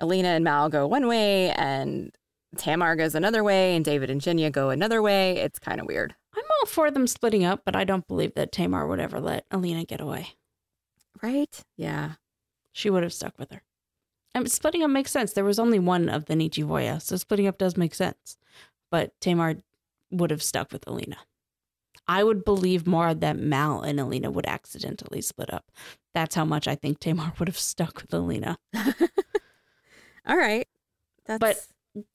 [0.00, 2.14] Alina and Mal go one way, and
[2.56, 5.36] Tamar goes another way, and David and Genya go another way.
[5.38, 6.14] It's kind of weird,
[6.60, 9.84] all for them splitting up, but I don't believe that Tamar would ever let Alina
[9.84, 10.30] get away.
[11.22, 11.62] right?
[11.76, 12.12] Yeah.
[12.72, 13.62] She would have stuck with her.
[14.34, 15.32] And splitting up makes sense.
[15.32, 18.36] There was only one of the Nichevo'ya, so splitting up does make sense.
[18.90, 19.56] But Tamar
[20.10, 21.16] would have stuck with Alina.
[22.06, 25.70] I would believe more that Mal and Alina would accidentally split up.
[26.14, 28.58] That's how much I think Tamar would have stuck with Alina.
[30.26, 30.68] all right.
[31.24, 31.66] That's But-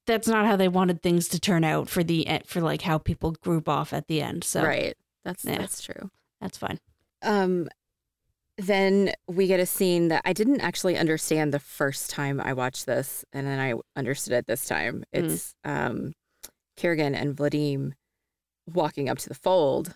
[0.06, 2.98] That's not how they wanted things to turn out for the e- for like how
[2.98, 4.44] people group off at the end.
[4.44, 4.96] So right.
[5.24, 5.58] That's Yeah.
[5.58, 6.10] that's true.
[6.40, 6.80] that's fine.
[7.24, 7.68] Um,
[8.58, 12.86] then we get a scene that I didn't actually understand the first time I watched
[12.86, 15.04] this, and then I understood it this time.
[15.16, 15.24] Mm.
[15.32, 16.14] It's um,
[16.78, 17.94] Kirigan and Vladim
[18.72, 19.96] walking up to the fold,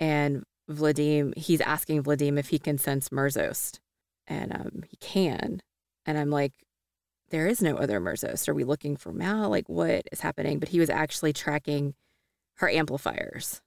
[0.00, 3.78] and Vladim he's asking Vladim if he can sense Merzost,
[4.26, 5.62] and um, he can,
[6.04, 6.52] and I'm like,
[7.30, 8.48] there is no other Merzos.
[8.48, 9.48] Are we looking for Mal?
[9.48, 10.58] Like, what is happening?
[10.58, 11.94] But he was actually tracking
[12.56, 13.60] her amplifiers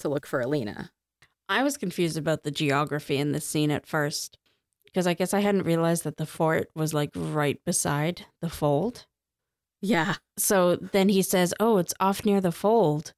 [0.00, 0.90] to look for Alina.
[1.48, 4.38] I was confused about the geography in this scene at first
[4.84, 9.06] because I guess I hadn't realized that the fort was like right beside the fold.
[9.80, 10.14] Yeah.
[10.36, 13.12] So then he says, "Oh, it's off near the fold."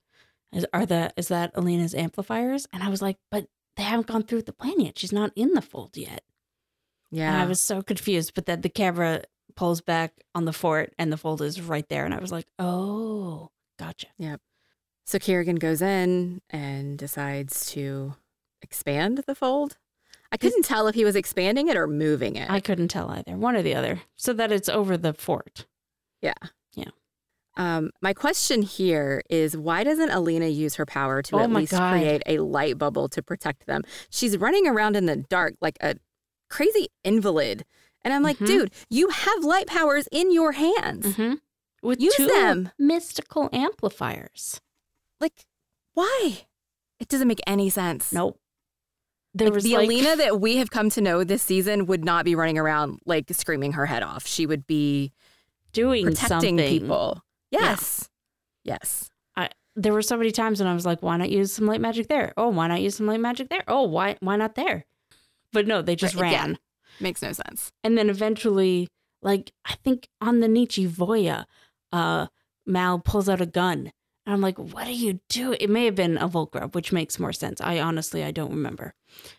[0.52, 2.66] Is, are the is that Alina's amplifiers?
[2.72, 4.98] And I was like, "But they haven't gone through the plan yet.
[4.98, 6.22] She's not in the fold yet."
[7.10, 7.32] Yeah.
[7.32, 8.32] And I was so confused.
[8.34, 9.22] But then the camera
[9.58, 12.46] pulls back on the fort, and the fold is right there, and I was like,
[12.60, 14.40] "Oh, gotcha." Yep.
[15.04, 18.14] So Kirigan goes in and decides to
[18.62, 19.76] expand the fold.
[20.30, 22.48] I couldn't tell if he was expanding it or moving it.
[22.48, 25.66] I couldn't tell either, one or the other, so that it's over the fort.
[26.22, 26.34] Yeah.
[26.74, 26.90] Yeah.
[27.56, 31.72] Um, my question here is why doesn't Alina use her power to Oh at least
[31.72, 31.92] God.
[31.98, 33.82] create a light bubble to protect them?
[34.10, 35.96] She's running around in the dark like a
[36.48, 37.64] crazy invalid.
[38.08, 38.46] And I'm like, Mhm.
[38.46, 41.04] dude, you have light powers in your hands.
[41.06, 41.34] Mm-hmm.
[41.82, 42.70] With Use two them.
[42.78, 44.62] mystical amplifiers.
[45.20, 45.44] Like,
[45.92, 46.46] why?
[46.98, 48.12] It doesn't make any sense.
[48.12, 48.40] Nope.
[49.34, 52.02] There Like, was the like, Alina that we have come to know this season would
[52.04, 54.26] not be running around like screaming her head off.
[54.26, 55.12] She would be
[55.72, 56.56] doing protecting something.
[56.80, 57.22] people.
[57.50, 58.08] Yes.
[58.64, 59.10] Yes.
[59.80, 62.08] There were so many times when I was like, "Why not use some light magic
[62.08, 62.32] there?
[62.36, 63.62] Oh, why not use some light magic there?
[63.68, 64.86] Oh, why why not there?"
[65.52, 66.54] But no, they just Right, yeah.
[67.00, 67.04] Ran.
[67.08, 67.72] Makes no sense.
[67.84, 68.88] And then eventually,
[69.22, 71.44] like I think on the Nichevo'ya,
[71.92, 72.26] uh,
[72.66, 73.92] Mal pulls out a gun.
[74.26, 75.56] And I'm like, what are you doing?
[75.58, 77.60] It may have been a Volcra, which makes more sense.
[77.62, 78.92] I honestly I don't remember.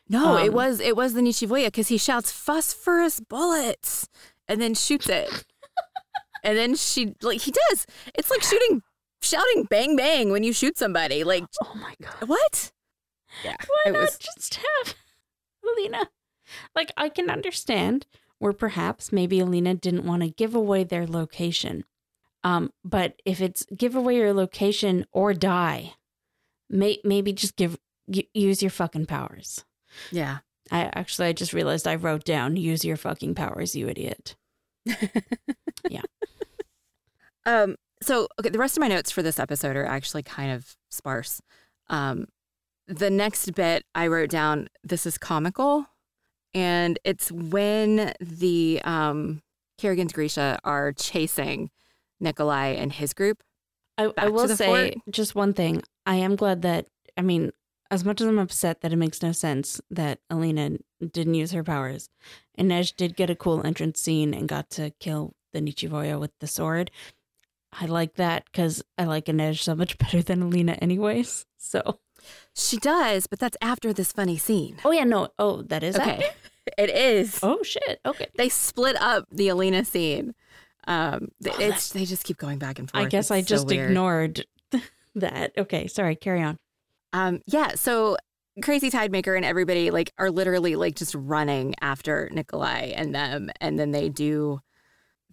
[0.09, 4.09] No, it Um, was it was the Nichevo'ya because he shouts phosphorus bullets
[4.47, 5.29] and then shoots it.
[6.43, 7.85] and then she like he does.
[8.15, 8.81] It's like shooting
[9.21, 11.23] shouting bang bang when you shoot somebody.
[11.23, 12.27] Like Oh my god.
[12.27, 12.71] what?
[13.45, 13.57] Yeah.
[13.67, 14.95] Why it not was just have
[15.63, 16.09] Alina?
[16.75, 18.05] Like I can understand
[18.39, 21.83] where perhaps maybe Alina didn't want to give away their location.
[22.43, 25.95] Um, but if it's give away your location or die,
[26.69, 27.77] may, maybe just give
[28.33, 29.65] use your fucking powers.
[30.11, 30.39] yeah.
[30.71, 34.35] I actually I just realized I wrote down use your fucking powers, you idiot.
[35.89, 36.01] Yeah.
[37.45, 40.75] Um so okay, the rest of my notes for this episode are actually kind of
[40.89, 41.41] sparse.
[41.87, 42.27] Um
[42.87, 45.87] the next bit I wrote down this is comical
[46.53, 49.41] and it's when the um
[49.79, 51.69] Kirigan's Grisha are chasing
[52.19, 53.41] Nikolai and his group.
[53.97, 54.93] I, I will say fort?
[55.09, 55.81] just one thing.
[56.05, 57.51] I am glad that I mean,
[57.91, 60.77] as much as I'm upset that it makes no sense that Alina
[61.11, 62.09] didn't use her powers,
[62.57, 66.47] Inej did get a cool entrance scene and got to kill the Nichevo'ya with the
[66.47, 66.91] sword.
[67.71, 71.45] I like that because I like Inej so much better than Alina, anyways.
[71.57, 71.99] So,
[72.55, 74.77] She does, but that's after this funny scene.
[74.85, 76.15] oh yeah, no, oh that is Okay.
[76.15, 76.29] okay.
[76.77, 77.39] It is.
[77.41, 78.27] Oh shit, okay.
[78.37, 80.35] They split up the Alina scene.
[80.87, 83.05] Um, Oh, it's they just keep going back and forth.
[83.05, 83.89] I guess It's I just weird.
[83.89, 84.45] ignored
[85.15, 85.53] that.
[85.57, 86.15] Okay, sorry.
[86.15, 86.57] Carry on.
[87.11, 87.69] Um, yeah.
[87.75, 88.17] So
[88.61, 93.79] Crazy Tidemaker and everybody like are literally like just running after Nikolai and them, and
[93.79, 94.59] then they do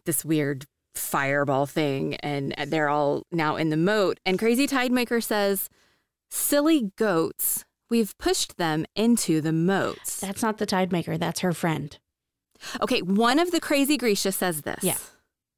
[0.06, 4.18] this weird fireball thing, and they're all now in the moat.
[4.24, 5.68] And Crazy Tidemaker says,
[6.30, 10.20] "Silly goats." We've pushed them into the moats.
[10.20, 11.16] That's not the Tide Maker.
[11.16, 11.96] That's her friend.
[12.80, 14.82] Okay, one of the crazy Grisha says this.
[14.82, 14.96] Yeah.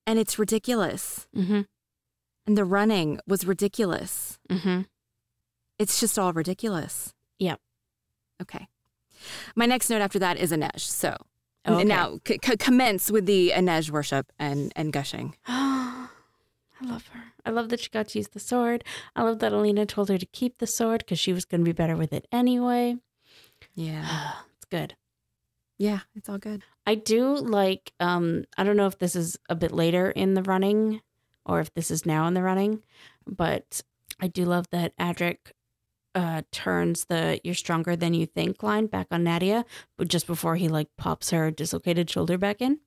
[0.07, 1.27] And it's ridiculous.
[1.35, 1.63] Mm-hmm.
[2.47, 4.39] And the running was ridiculous.
[4.51, 4.83] Mm-hmm.
[5.79, 7.15] It's just all ridiculous.
[7.39, 7.61] Yep.
[8.43, 8.69] Okay.
[9.57, 10.81] My next note after that is Inej.
[10.81, 11.17] So
[11.67, 11.85] Okay.
[11.85, 15.35] now c- c- commence with the Inej worship and, and gushing.
[16.81, 17.21] I love her.
[17.45, 18.85] I love that she got to use the sword.
[19.17, 21.65] I love that Alina told her to keep the sword because she was going to
[21.65, 22.97] be better with it anyway.
[23.75, 24.33] Yeah.
[24.57, 24.95] it's good.
[25.79, 26.63] Yeah, it's all good.
[26.87, 30.43] I do like, um, I don't know if this is a bit later in the
[30.43, 31.01] running
[31.47, 32.83] or if this is now in the running,
[33.27, 33.83] but
[34.21, 35.53] I do love that Adrik
[36.15, 39.65] uh, turns the you're stronger than you think line back on Nadia,
[39.97, 42.81] but just before he like pops her dislocated shoulder back in.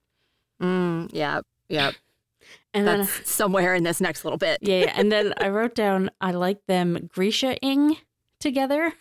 [0.61, 1.41] Mm, yeah.
[1.69, 1.91] Yeah.
[2.73, 4.59] And then That's somewhere in this next little bit.
[4.61, 4.93] Yeah, yeah.
[4.95, 7.97] And then I wrote down I like them Grisha-ing
[8.39, 8.93] together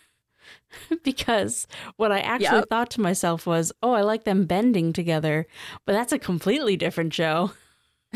[1.03, 2.69] because what I actually Yep.
[2.69, 5.47] thought to myself was, oh, I like them bending together,
[5.85, 7.51] but that's a completely different show.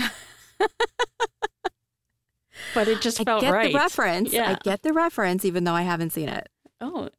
[2.74, 3.72] but it just I felt get right.
[3.72, 4.34] the reference.
[4.34, 6.50] I get the reference, even though I haven't seen it.
[6.82, 7.10] Oh,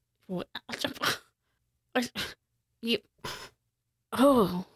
[2.83, 2.99] you.
[4.13, 4.67] Oh,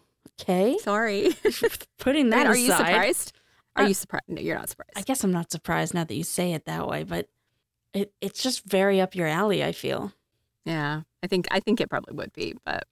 [0.41, 0.77] okay.
[0.83, 1.35] Sorry.
[1.99, 2.73] Putting that are aside, Are you
[3.13, 3.33] surprised?
[3.77, 4.25] Are Uh, you surprised?
[4.29, 4.93] No, you're not surprised.
[4.97, 7.29] I guess I'm not surprised now that you say it that way, but
[7.95, 9.63] it it's just very up your alley.
[9.65, 10.13] I feel.
[10.65, 12.85] Yeah, I think I think it probably would be, but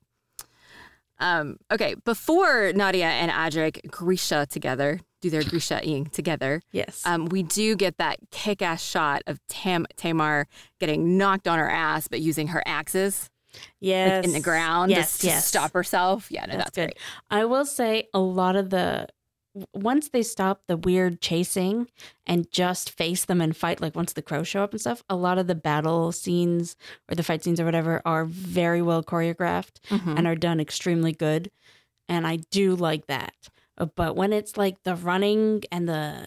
[1.21, 7.03] Um, okay, before Nadia and Adrik Grisha together do their Grisha-ing together, Yes.
[7.05, 10.47] um, we do get that kick-ass shot of Tam- Tamar
[10.79, 13.31] getting knocked on her ass, but using her axes
[13.81, 14.17] yes.
[14.19, 15.17] like, in the ground Yes.
[15.19, 15.47] to, to yes.
[15.47, 16.31] stop herself.
[16.31, 16.87] Yeah, no, that's, That's good.
[16.95, 16.99] great.
[17.31, 19.09] I will say a lot of the
[19.75, 21.89] once they stop the weird chasing
[22.27, 25.17] and just face them and fight, like once the crows show up and stuff, a
[25.17, 26.77] lot of the battle scenes
[27.11, 30.17] or the fight scenes or whatever are very well choreographed Mhm.
[30.17, 31.51] and are done extremely good.
[32.09, 33.33] And I do like that.
[33.97, 36.27] But when it's like the running and the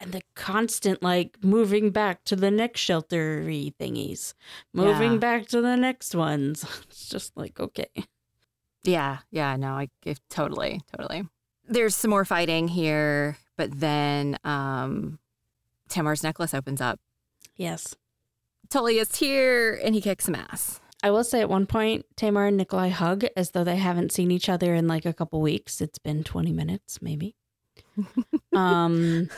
[0.00, 4.34] and the constant like moving back to the next sheltery thingies,
[4.72, 5.18] moving Yeah.
[5.18, 7.88] back to the next ones, it's just like okay.
[8.82, 11.28] Yeah, yeah, no, I give totally, totally.
[11.68, 15.18] There's some more fighting here, but then um
[15.88, 16.98] Tamar's necklace opens up.
[17.56, 17.94] Yes.
[18.70, 20.80] Tully is here and he kicks some ass.
[21.02, 24.30] I will say at one point, Tamar and Nikolai hug as though they haven't seen
[24.30, 25.80] each other in like a couple weeks.
[25.80, 27.34] It's been 20 minutes, maybe.
[28.54, 29.28] um,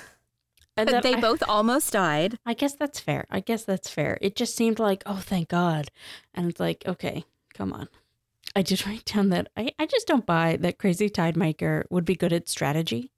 [0.77, 2.39] and But they I, both almost died.
[2.47, 3.27] I guess that's fair.
[3.31, 4.19] I guess that's fair.
[4.21, 5.91] It just seemed like, oh, thank God.
[6.35, 7.89] And it's like, okay, come on.
[8.57, 12.15] I did write down that I, I just don't buy that Crazy Tidemaker would be
[12.15, 13.11] good at strategy.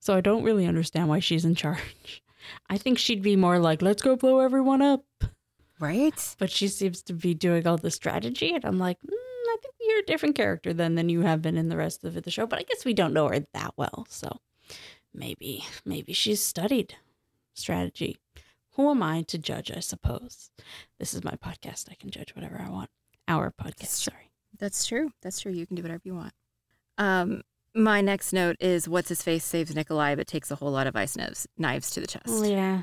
[0.00, 2.22] So I don't really understand why she's in charge.
[2.70, 5.04] I think she'd be more like, let's go blow everyone up
[5.82, 6.34] Right?
[6.38, 9.74] but she seems to be doing all the strategy and i'm like mm, i think
[9.80, 12.46] you're a different character than than you have been in the rest of the show
[12.46, 14.38] but i guess we don't know her that well so
[15.14, 16.96] maybe maybe she's studied
[17.54, 18.16] strategy
[18.72, 20.50] who am i to judge i suppose
[20.98, 22.90] this is my podcast i can judge whatever i want
[23.28, 25.10] our podcast That's sorry That's true.
[25.22, 25.52] That's true.
[25.52, 26.32] You can do whatever you want.
[26.98, 27.42] Um,
[27.74, 30.94] my next note is what's his face saves Nikolai, but takes a whole lot of
[30.96, 32.44] ice knives, knives to the chest.
[32.44, 32.82] yeah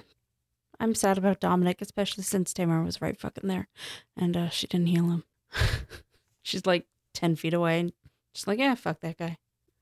[0.79, 3.67] i'm sad about Dominik especially since tamar was right fucking there
[4.17, 5.23] and uh, she didn't heal him
[6.41, 7.93] she's like 10 feet away and
[8.33, 9.37] just like yeah fuck that guy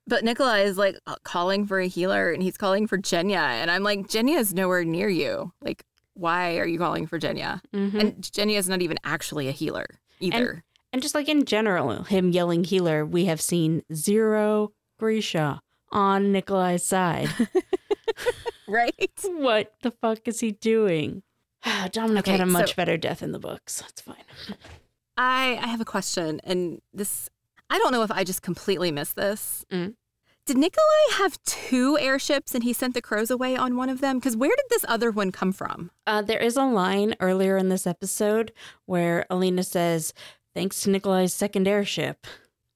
[0.08, 3.36] But Nikolai is like uh, calling for a healer and he's calling for Genya.
[3.38, 5.51] And I'm like, Genya is nowhere near you.
[5.62, 5.84] Like,
[6.14, 7.60] why are you calling for Genya?
[7.76, 7.99] Mhm.
[7.99, 9.86] And Genya is not even actually a healer
[10.20, 10.64] either.
[10.93, 16.86] And just like in general, him yelling healer, we have seen zero Grisha on Nikolai's
[16.86, 17.30] side.
[18.68, 18.93] right?
[19.26, 21.24] what the fuck is he doing?
[21.66, 23.82] Dominik Okay, had a much so- better death in the books.
[23.82, 24.24] That's fine.
[25.18, 26.39] I, I have a question.
[26.43, 27.30] And this,
[27.70, 29.65] I don't know if I just completely missed this.
[29.72, 29.95] Mm.
[30.45, 34.18] Did Nikolai have two airships and he sent the crows away on one of them?
[34.18, 35.91] Because where did this other one come from?
[36.05, 38.53] Uh, there is a line earlier in this episode
[38.86, 40.13] where Alina says,
[40.55, 42.26] thanks to Nikolai's second airship.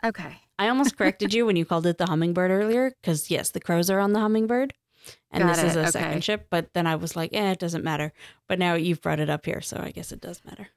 [0.04, 0.40] Okay.
[0.60, 3.90] I almost corrected you when you called it the hummingbird earlier, because yes, the crows
[3.90, 4.74] are on the hummingbird.
[5.32, 5.92] And Got this is a okay.
[5.92, 8.12] second ship, but then I was like, eh, it doesn't matter.
[8.48, 10.68] But now you've brought it up here, so I guess it does matter.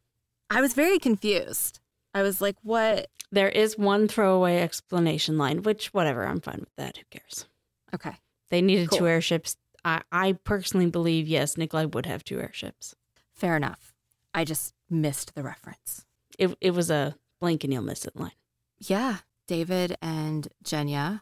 [0.49, 1.81] I was very confused.
[2.15, 3.09] I was like, what?
[3.33, 6.97] There is one throwaway explanation line, which whatever, I'm fine with that.
[6.97, 7.47] Who cares?
[7.95, 8.13] Okay.
[8.51, 9.57] They needed two airships.
[9.85, 12.95] I, I personally believe yes, Nikolai would have two airships.
[13.35, 13.93] Fair enough.
[14.33, 16.07] I just missed the reference.
[16.39, 18.33] It it was a blink and you'll miss it line.
[18.79, 19.19] Yeah.
[19.47, 21.21] David and Genya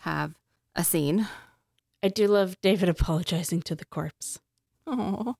[0.00, 0.34] have
[0.76, 1.26] a scene.
[2.02, 4.38] I do love David apologizing to the corpse.
[4.86, 5.36] Oh,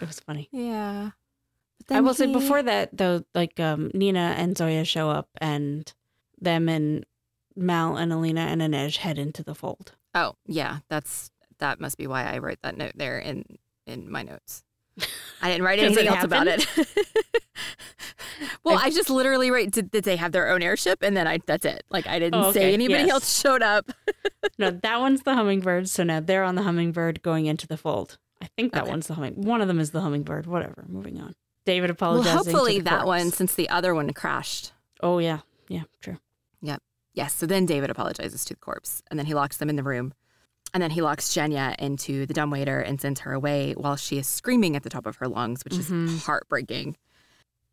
[0.00, 0.48] It was funny.
[0.50, 1.10] yeah.
[1.90, 5.92] I will say before that though, like um, Nina and Zoya show up and
[6.40, 7.04] them and
[7.56, 9.92] Mal and Alina and Inej head into the fold.
[10.14, 10.78] Oh, yeah.
[10.88, 13.44] That's that must be why I wrote that note there in
[13.86, 14.64] in my notes.
[15.40, 16.66] I didn't write anything else about it.
[18.64, 21.26] well, I- I, just literally write did, did they have their own airship and then
[21.26, 21.84] I that's it.
[21.90, 23.10] Like I didn't Oh, say anybody Yes.
[23.10, 23.90] else showed up.
[24.58, 25.88] No, that one's the hummingbird.
[25.88, 28.18] So now they're on the hummingbird going into the fold.
[28.40, 28.90] I think that Okay.
[28.90, 29.34] one's the humming.
[29.40, 30.46] One of them is the hummingbird.
[30.46, 30.84] Whatever.
[30.88, 31.34] Moving on.
[31.64, 32.32] David Well, apologizing.
[32.32, 34.72] to hopefully that one since the other one crashed.
[35.00, 36.18] Oh yeah, yeah, true.
[36.62, 36.82] Yep.
[37.14, 37.34] Yes.
[37.34, 40.14] So then David apologizes to the corpse and then he locks them in the room.
[40.74, 44.26] And then he locks Genya into the dumbwaiter and sends her away while she is
[44.26, 46.06] screaming at the top of her lungs, which Mhm.
[46.08, 46.96] is heartbreaking.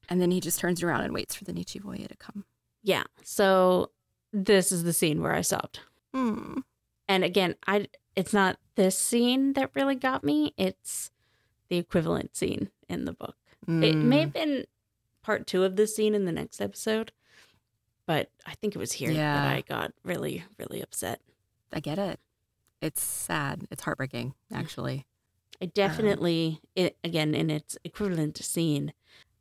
[0.10, 2.44] And then he just turns around and waits for the Nichevo'ya to come.
[2.84, 3.04] Yeah.
[3.24, 3.92] So
[4.34, 5.80] this is the scene where I stopped.
[6.14, 6.60] Hmm.
[7.08, 10.54] And again, I it's not this scene that really got me.
[10.58, 11.10] It's
[11.70, 13.38] the equivalent scene in the book.
[13.68, 14.34] It may have mm.
[14.34, 14.66] been
[15.22, 17.12] part two of this scene in the next episode,
[18.08, 19.36] but I think it was here Yeah.
[19.36, 21.22] that I got really, really upset.
[21.72, 22.20] I get it.
[22.82, 23.68] It's sad.
[23.70, 25.06] It's heartbreaking, actually.
[25.62, 28.94] I um, definitely, it, again, in its equivalent scene,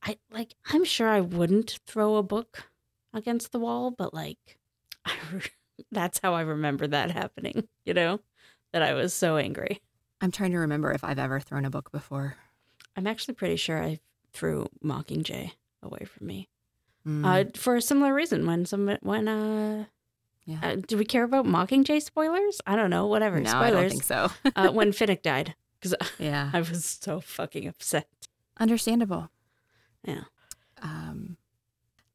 [0.03, 0.55] I like.
[0.73, 2.71] I'm sure I wouldn't throw a book
[3.15, 4.59] against the wall, but like,
[5.05, 5.43] I, re-
[5.93, 7.69] that's how I remember that happening.
[7.85, 8.21] You know,
[8.73, 9.81] that I was so angry.
[10.21, 12.37] I'm trying to remember if I've ever thrown a book before.
[12.99, 14.01] I'm actually pretty sure I
[14.33, 15.53] threw Mockingjay
[15.85, 16.49] away from me.
[17.07, 18.45] Mm, uh, for a similar reason.
[18.45, 19.85] When some when uh,
[20.45, 20.59] yeah.
[20.61, 22.61] uh, do we care about Mockingjay spoilers?
[22.67, 23.07] I don't know.
[23.07, 24.33] Whatever no, I don't think so.
[24.57, 26.51] uh, when Finnick died, because yeah.
[26.53, 28.09] I was so fucking upset.
[28.59, 29.31] Understandable.
[30.05, 30.25] Yeah.
[30.83, 31.37] Um,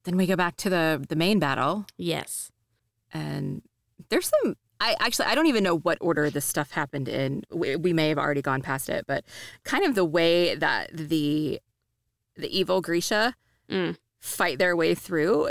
[0.04, 2.52] then we go back to the the main battle, Yes.
[3.14, 3.62] and
[4.10, 4.58] there's some.
[4.84, 7.44] I actually I don't even know what order this stuff happened in.
[7.52, 9.24] We, we may have already gone past it, but
[9.64, 11.60] kind of the way that the
[12.36, 13.36] the evil Grisha
[13.70, 13.96] Mm.
[14.20, 15.50] fight their way through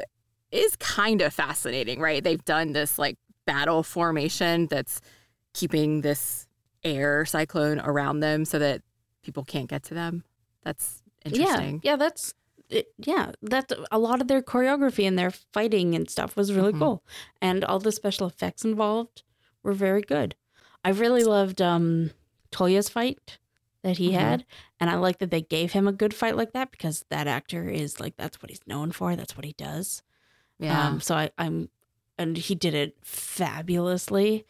[0.51, 2.23] is kind of fascinating, right?
[2.23, 3.17] They've done this like
[3.47, 5.01] battle formation that's
[5.55, 6.47] keeping this
[6.85, 8.83] air cyclone around them so that
[9.23, 10.25] people can't get to them.
[10.63, 11.81] That's interesting.
[11.83, 12.35] Yeah, yeah, that's
[12.73, 13.33] it, yeah.
[13.43, 16.79] That's a lot of their choreography and their fighting and stuff was really Mhm.
[16.79, 17.05] cool,
[17.41, 19.23] and all the special effects involved
[19.63, 20.35] were very good.
[20.85, 22.11] I really loved um
[22.51, 23.39] Tolya's fight
[23.83, 24.15] that he Mhm.
[24.21, 24.47] had,
[24.81, 27.69] and I like that they gave him a good fight like that because that actor
[27.69, 29.15] is like that's what he's known for.
[29.17, 30.03] That's what he does.
[30.59, 30.87] Yeah.
[30.89, 31.69] Um, so I, I'm,
[32.19, 34.47] and he did it fabulously.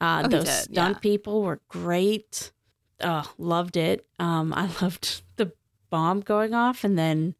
[0.00, 0.98] Uh, Oh, those did, stunt yeah.
[1.00, 2.52] people were great.
[3.00, 4.06] Oh, loved it.
[4.18, 5.52] Um, I loved the
[5.90, 7.34] bomb going off, and then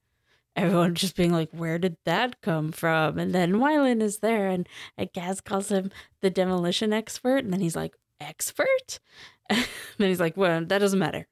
[0.57, 4.68] everyone just being like, "Where did that come from?" And then Wylan is there, and,
[4.98, 5.90] Kaz calls him
[6.20, 9.00] the demolition expert, and then he's like, "Expert?"
[9.50, 9.66] and
[9.98, 11.26] then he's like, "Well, that doesn't matter."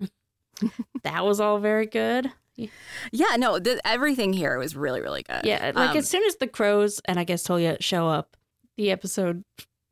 [1.03, 2.31] that was all very good.
[2.57, 5.45] yeah, no, th- everything here was really, really good.
[5.45, 8.37] Yeah, like Um, as soon as the crows and I guess Tolya show up,
[8.77, 9.45] the episode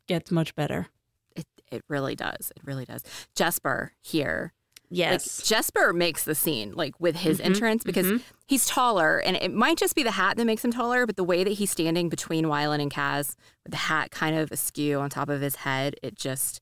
[0.06, 0.88] gets much better.
[1.36, 2.52] it, it really does.
[2.54, 3.02] It really does.
[3.34, 4.52] Jesper here.
[4.90, 5.38] Yes.
[5.40, 8.22] Like Jesper makes the scene like with his Mhm, entrance because mhm.
[8.46, 11.24] he's taller and it might just be the hat that makes him taller, but the
[11.24, 15.08] way that he's standing between Wylan and Kaz with the hat kind of askew on
[15.10, 16.60] top of his head, it just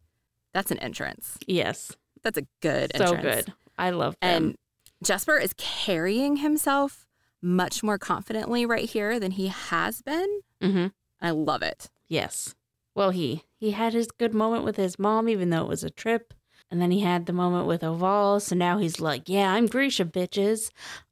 [0.52, 1.38] that's an entrance.
[1.46, 1.92] yes.
[2.22, 3.44] That's a good So entrance.
[3.46, 3.54] good.
[3.78, 4.44] I love them.
[4.44, 4.56] And
[5.04, 7.06] Jesper is carrying himself
[7.40, 10.40] much more confidently right here than he has been.
[10.60, 10.86] hmm
[11.20, 11.88] I love it.
[12.08, 12.54] Yes.
[12.94, 15.90] Well, he he had his good moment with his mom, even though it was a
[15.90, 16.34] trip,
[16.70, 18.40] and then he had the moment with Oval.
[18.40, 20.70] So now he's like, "Yeah, I'm Grisha, bitches."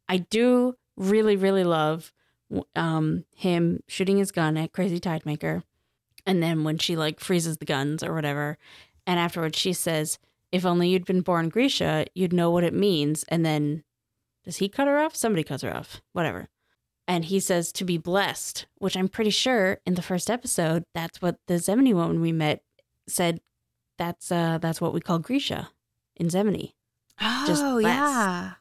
[0.09, 2.13] I do really, really love
[2.75, 5.63] um him shooting his gun at Crazy Tidemaker,
[6.25, 8.59] and then when she like freezes the guns or whatever,
[9.07, 10.19] and afterwards she says,
[10.53, 13.85] "If only you'd been born Grisha, you'd know what it means." And then
[14.45, 15.17] does he cut her off?
[15.17, 16.01] Somebody cuts her off.
[16.13, 16.49] Whatever
[17.09, 21.23] and he says to be blessed, which I'm pretty sure in the first episode, that's
[21.23, 22.63] what the Zemeni woman we met
[23.09, 23.41] said.
[23.99, 25.71] That's uh, that's what we call Grisha
[26.17, 26.73] in Zemeni.
[27.21, 27.83] Oh, blessed.
[27.83, 28.53] yeah.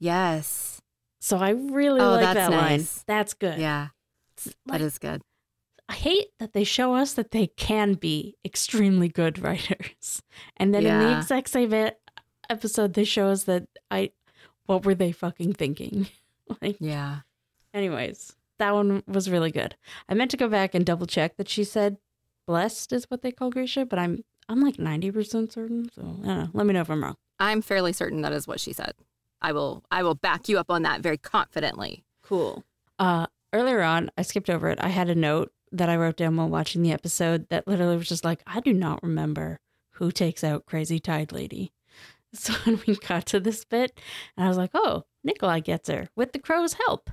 [0.00, 0.80] Yes.
[1.20, 2.86] So I really Oh, like that's that line.
[3.06, 3.58] That's good.
[3.58, 3.88] Yeah,
[4.36, 5.22] It's that like- is good.
[5.86, 10.22] I hate that they show us that they can be extremely good writers,
[10.56, 11.90] and then in the exact same
[12.48, 14.12] episode, they show us that I,
[14.64, 16.06] what were they fucking thinking?
[16.62, 17.20] like, Yeah.
[17.74, 19.76] anyways, that one was really good.
[20.08, 21.98] I meant to go back and double check that she said
[22.46, 25.90] blessed is what they call Grisha, but I'm I'm like ninety percent certain.
[25.94, 26.48] So know.
[26.52, 27.16] Let me know if I'm wrong.
[27.38, 28.94] I'm fairly certain that is what she said.
[29.40, 32.04] I will I will back you up on that very confidently.
[32.22, 32.64] Cool.
[32.98, 34.78] Uh, earlier on, I skipped over it.
[34.80, 38.08] I had a note that I wrote down while watching the episode that literally was
[38.08, 41.72] just like, I do not remember who takes out Crazy Tide Lady.
[42.36, 43.96] So when we got to this bit,
[44.36, 47.08] and I was like, oh, Nikolai gets her with the crow's help.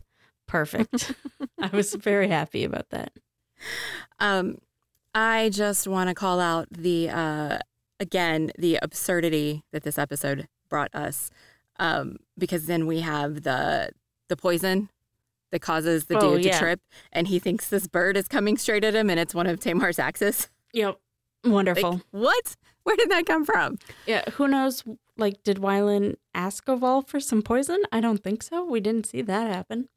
[0.48, 1.14] Perfect.
[1.62, 3.14] I was very happy about that.
[4.20, 4.58] Um
[5.14, 7.60] I just want to call out the uh
[8.00, 11.30] again the absurdity that this episode brought us.
[11.80, 13.92] Um because then we have the
[14.30, 14.90] the poison
[15.52, 16.54] that causes the Oh, dude yeah.
[16.54, 16.82] to trip
[17.12, 20.00] and he thinks this bird is coming straight at him and it's one of Tamar's
[20.00, 20.50] axes.
[20.74, 20.98] Yep.
[21.44, 22.02] Like, Wonderful.
[22.12, 22.56] what?
[22.84, 23.78] Where did that come from?
[24.08, 24.84] Yeah, who knows?
[25.18, 27.82] Like, did Wylan ask Oval for some poison?
[27.92, 28.64] I don't think so.
[28.64, 29.90] We didn't see that happen.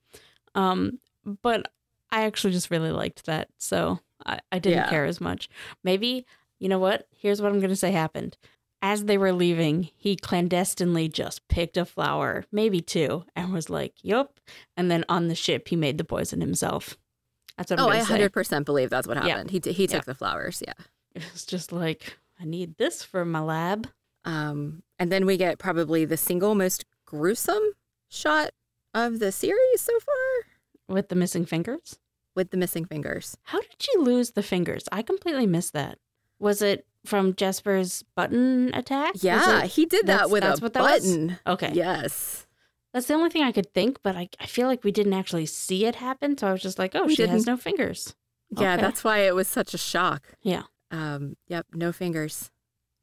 [0.55, 1.71] Um, but
[2.11, 4.91] I actually just really liked that, so I, I didn't Yeah.
[4.91, 5.49] care as much.
[5.83, 6.27] Maybe
[6.61, 7.07] you know what?
[7.17, 8.37] Here's what I'm gonna say happened.
[8.81, 13.95] As they were leaving, he clandestinely just picked a flower, maybe two, and was like,
[14.03, 14.41] "Yup."
[14.77, 16.97] And then on the ship, he made the poison himself.
[17.57, 18.15] That's what I'm Oh, I gonna say.
[18.29, 19.29] 100% believe that's what Yeah.
[19.29, 19.51] happened.
[19.53, 20.13] He t- he took Yeah.
[20.13, 20.75] the flowers, yeah.
[21.15, 23.89] It was just like, I need this for my lab.
[24.25, 27.63] Um, and then we get probably the single most gruesome
[28.09, 28.51] shot
[28.93, 31.99] of the series so far with the missing fingers.
[32.35, 33.37] With the missing fingers.
[33.45, 34.85] How did she lose the fingers?
[34.93, 35.99] I completely missed that.
[36.39, 39.15] Was it from Jesper's button attack?
[39.17, 41.07] Yeah, it- he did that with that's a what that was?
[41.07, 41.39] button.
[41.47, 41.71] Okay.
[41.73, 42.47] Yes.
[42.93, 45.47] That's the only thing I could think, but I, I feel like we didn't actually
[45.47, 46.39] see it happen.
[46.39, 47.47] So I was just like, oh, We she has didn't.
[47.47, 48.15] no fingers.
[48.57, 48.83] Yeah, Okay.
[48.83, 50.23] that's why it was such a shock.
[50.43, 50.63] Yeah.
[50.93, 52.53] Um, yep, no fingers.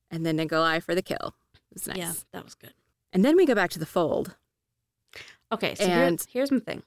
[0.09, 1.35] And then Nikolai for the kill.
[1.53, 1.97] It was nice.
[1.97, 2.73] Yeah, that was good.
[3.11, 4.35] And then we go back to the fold.
[5.51, 6.83] Okay, so And- here's, here's my thing.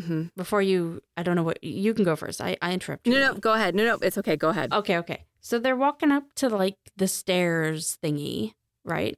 [0.00, 2.40] Hmm before you, I don't know what you can go first.
[2.40, 3.12] I I interrupted.
[3.12, 3.24] No, you.
[3.26, 3.74] no, no, go ahead.
[3.74, 4.36] No, no, it's okay.
[4.36, 4.72] Go ahead.
[4.72, 5.24] Okay, okay.
[5.40, 8.52] So they're walking up to like the stairs thingy,
[8.84, 9.16] right?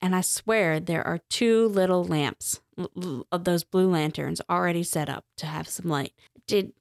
[0.00, 4.84] And I swear there are two little lamps l- l- of those blue lanterns already
[4.84, 6.12] set up to have some light.
[6.46, 6.72] Did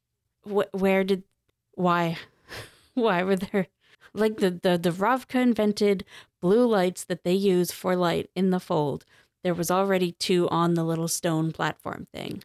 [0.48, 1.24] wh- where did
[1.74, 2.18] why
[2.94, 3.68] why were there
[4.14, 6.06] like the the the Ravka invented
[6.42, 9.04] blue lights that they use for light in the fold?
[9.44, 12.44] There was already two on the little stone platform thing.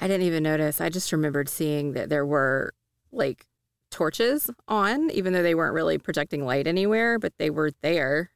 [0.00, 0.80] I didn't even notice.
[0.80, 2.72] I just remembered seeing that there were
[3.12, 3.46] like
[3.90, 8.30] torches on, even though they weren't really projecting light anywhere, but they were there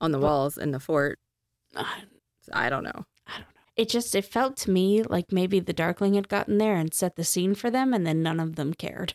[0.00, 1.18] on the walls in the fort.
[1.76, 2.18] I don't know.
[2.52, 3.04] I don't know.
[3.76, 7.14] It just it felt to me like maybe the Darkling had gotten there and set
[7.14, 9.14] the scene for them, and then none of them cared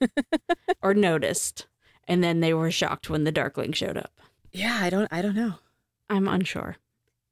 [0.82, 1.66] or noticed,
[2.08, 4.12] and then they were shocked when the Darkling showed up.
[4.52, 5.08] Yeah, I don't.
[5.12, 5.54] I don't know.
[6.08, 6.76] I'm unsure.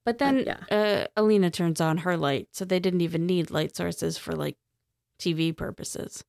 [0.05, 0.61] But then yeah.
[0.71, 4.57] uh, Alina turns on her light, so they didn't even need light sources for like
[5.19, 6.25] TV purposes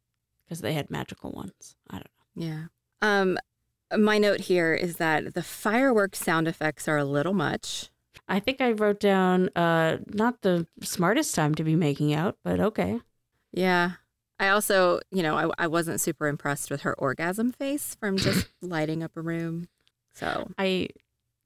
[0.46, 1.76] because they had magical ones.
[1.90, 2.46] I don't know.
[2.46, 2.64] Yeah.
[3.02, 3.38] Um,
[3.98, 7.90] my note here is that the fireworks sound effects are a little much.
[8.28, 12.60] I think I wrote down uh, not the smartest time to be making out, but
[12.60, 13.02] okay.
[13.52, 13.94] Yeah.
[14.40, 18.48] I also, you know, I, I wasn't super impressed with her orgasm face from just
[18.62, 19.68] lighting up a room.
[20.14, 20.90] So I,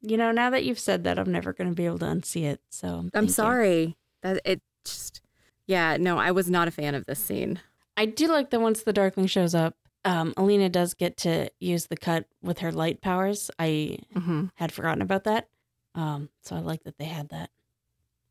[0.01, 2.43] you know, now that you've said that, I'm never going to be able to unsee
[2.43, 2.61] it.
[2.69, 3.33] So I'm thank you.
[3.33, 5.21] sorry that it just,
[5.65, 7.59] yeah, no, I was not a fan of this scene.
[7.95, 9.75] I do like that once the Darkling shows up,
[10.05, 13.49] um, Alina does get to use the cut with her light powers.
[13.59, 14.45] I Mm-hmm.
[14.55, 15.47] had forgotten about that.
[15.95, 17.49] Um, so I like that they had that.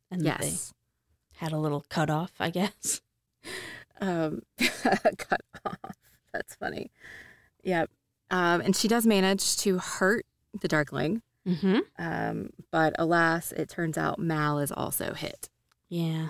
[0.09, 0.53] And that they
[1.33, 3.01] had a little cut off, I guess.
[3.99, 4.43] Um,
[5.17, 5.95] cut off.
[6.31, 6.91] That's funny.
[7.63, 7.89] Yep.
[8.29, 10.23] Um, and she does manage to hurt
[10.61, 11.23] the Darkling.
[11.47, 11.79] Mm-hmm.
[11.97, 15.49] Um, but alas, it turns out Mal is also hit.
[15.89, 16.29] Yeah.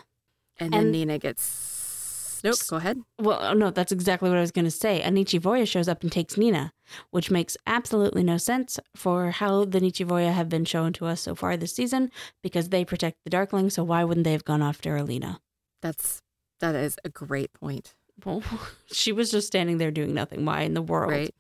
[0.59, 2.41] And then And- Nina gets.
[2.43, 3.01] Nope, go ahead.
[3.20, 5.01] Well, oh, no, that's exactly what I was going to say.
[5.01, 6.72] A Nichevo'ya shows up and takes Nina,
[7.09, 11.34] which makes absolutely no sense for how the Nichevo'ya have been shown to us so
[11.34, 12.11] far this season
[12.43, 15.41] because they protect the Darkling, so why wouldn't they have gone after Alina?
[15.82, 16.22] That's
[16.59, 18.43] that is a great point, Well,
[18.91, 20.45] she was just standing there doing nothing.
[20.45, 21.36] Why in the world right?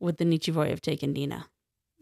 [0.00, 1.46] would the Nichevo'ya have taken Nina?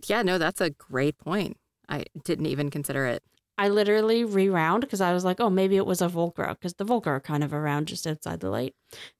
[0.09, 1.57] Yeah, no, that's a great point.
[1.89, 3.23] I didn't even consider it.
[3.57, 6.85] I literally rewound because I was like, oh, maybe it was a Volcra because the
[6.85, 8.75] Volcra are kind of around just outside the light.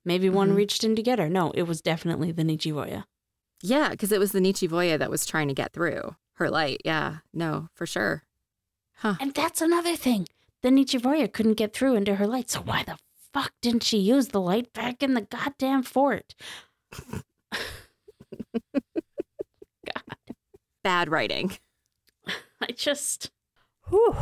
[0.05, 0.57] Maybe one Mhm.
[0.57, 1.29] reached in to get her.
[1.29, 3.05] No, it was definitely the Nichevo'ya.
[3.63, 6.81] Yeah, because it was the Nichevo'ya that was trying to get through her light.
[6.85, 8.25] Yeah, no, for sure.
[8.97, 9.15] Huh.
[9.21, 10.27] And that's another thing.
[10.63, 12.99] The Nichevo'ya couldn't get through into her light, so why the
[13.33, 16.35] fuck didn't she use the light back in the goddamn fort?
[20.85, 21.51] Bad writing.
[22.61, 23.31] I just.
[23.89, 24.15] Whew.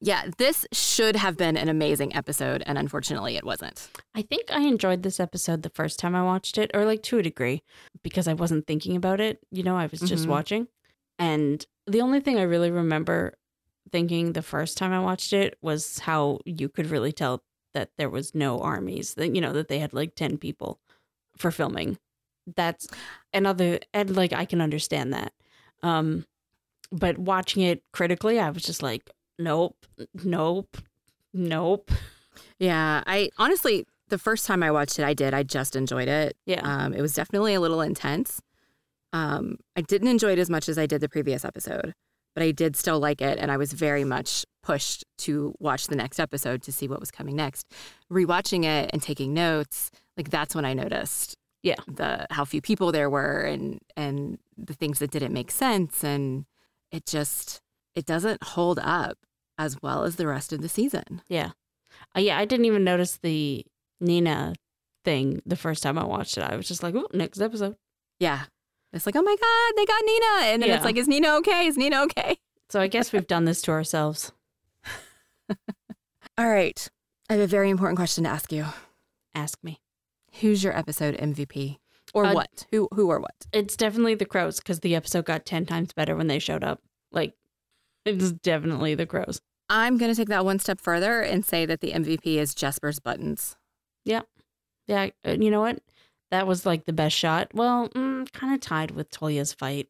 [0.00, 3.88] Yeah, this should have been an amazing episode, and unfortunately, it wasn't.
[4.14, 7.18] I think I enjoyed this episode the first time I watched it, or like to
[7.18, 7.62] a degree,
[8.02, 9.38] because I wasn't thinking about it.
[9.50, 10.28] You know, I was just Mhm.
[10.28, 10.68] watching.
[11.18, 13.38] And the only thing I really remember
[13.90, 18.10] thinking the first time I watched it was how you could really tell that there
[18.10, 20.78] was no armies, that, you know, that they had like 10 people
[21.38, 21.98] for filming.
[22.54, 22.86] That's
[23.32, 25.32] another, and like I can understand that.
[25.82, 26.24] Um,
[26.92, 29.76] but watching it critically, I was just like, nope,
[30.24, 30.76] nope,
[31.32, 31.90] nope.
[32.58, 35.34] Yeah, I honestly, the first time I watched it, I did.
[35.34, 36.36] I just enjoyed it.
[36.46, 36.60] Yeah.
[36.62, 38.40] Um, it was definitely a little intense.
[39.12, 41.94] Um, I didn't enjoy it as much as I did the previous episode,
[42.34, 45.96] but I did still like it, and I was very much pushed to watch the
[45.96, 47.72] next episode to see what was coming next.
[48.12, 51.36] Rewatching it and taking notes, like that's when I noticed,
[51.66, 51.74] Yeah.
[51.88, 56.46] the how few people there were, and and the things that didn't make sense, and
[56.92, 57.60] it just
[57.94, 59.18] it doesn't hold up
[59.58, 61.22] as well as the rest of the season.
[61.28, 61.50] Yeah.
[62.16, 63.64] Uh, yeah, I didn't even notice the
[64.00, 64.54] Nina
[65.04, 66.42] thing the first time I watched it.
[66.42, 67.76] I was just like, oh, next episode.
[68.20, 68.44] Yeah.
[68.92, 70.52] It's like, oh my God, they got Nina.
[70.52, 70.76] And then Yeah.
[70.76, 71.66] it's like, is Nina okay?
[71.66, 72.36] Is Nina okay?
[72.68, 74.32] So I guess we've done this to ourselves.
[76.38, 76.88] All right.
[77.30, 78.66] I have a very important question to ask you.
[79.34, 79.80] Ask me.
[80.40, 81.78] Who's your episode MVP?
[82.14, 82.66] Or Uh, what?
[82.70, 83.34] Who who or what?
[83.52, 86.80] It's definitely the crows because the episode got 10 times better when they showed up.
[87.12, 87.34] Like,
[88.04, 89.40] it's definitely the crows.
[89.68, 93.00] I'm going to take that one step further and say that the MVP is Jesper's
[93.00, 93.56] buttons.
[94.04, 94.22] Yeah,
[94.86, 95.08] yeah.
[95.24, 95.80] you know what?
[96.30, 97.48] That was like the best shot.
[97.52, 99.88] Well, mm, kind of tied with Tolya's fight.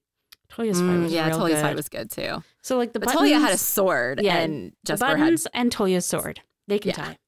[0.49, 1.62] Tolya's fight Mm, was yeah, Tolya's good.
[1.62, 2.42] fight was good too.
[2.62, 5.18] so like the But buttons, Tolya had a sword Yeah, and Jesper had.
[5.18, 6.40] buttons and Tolya's sword.
[6.68, 6.94] They can Yeah.
[6.94, 7.18] tie.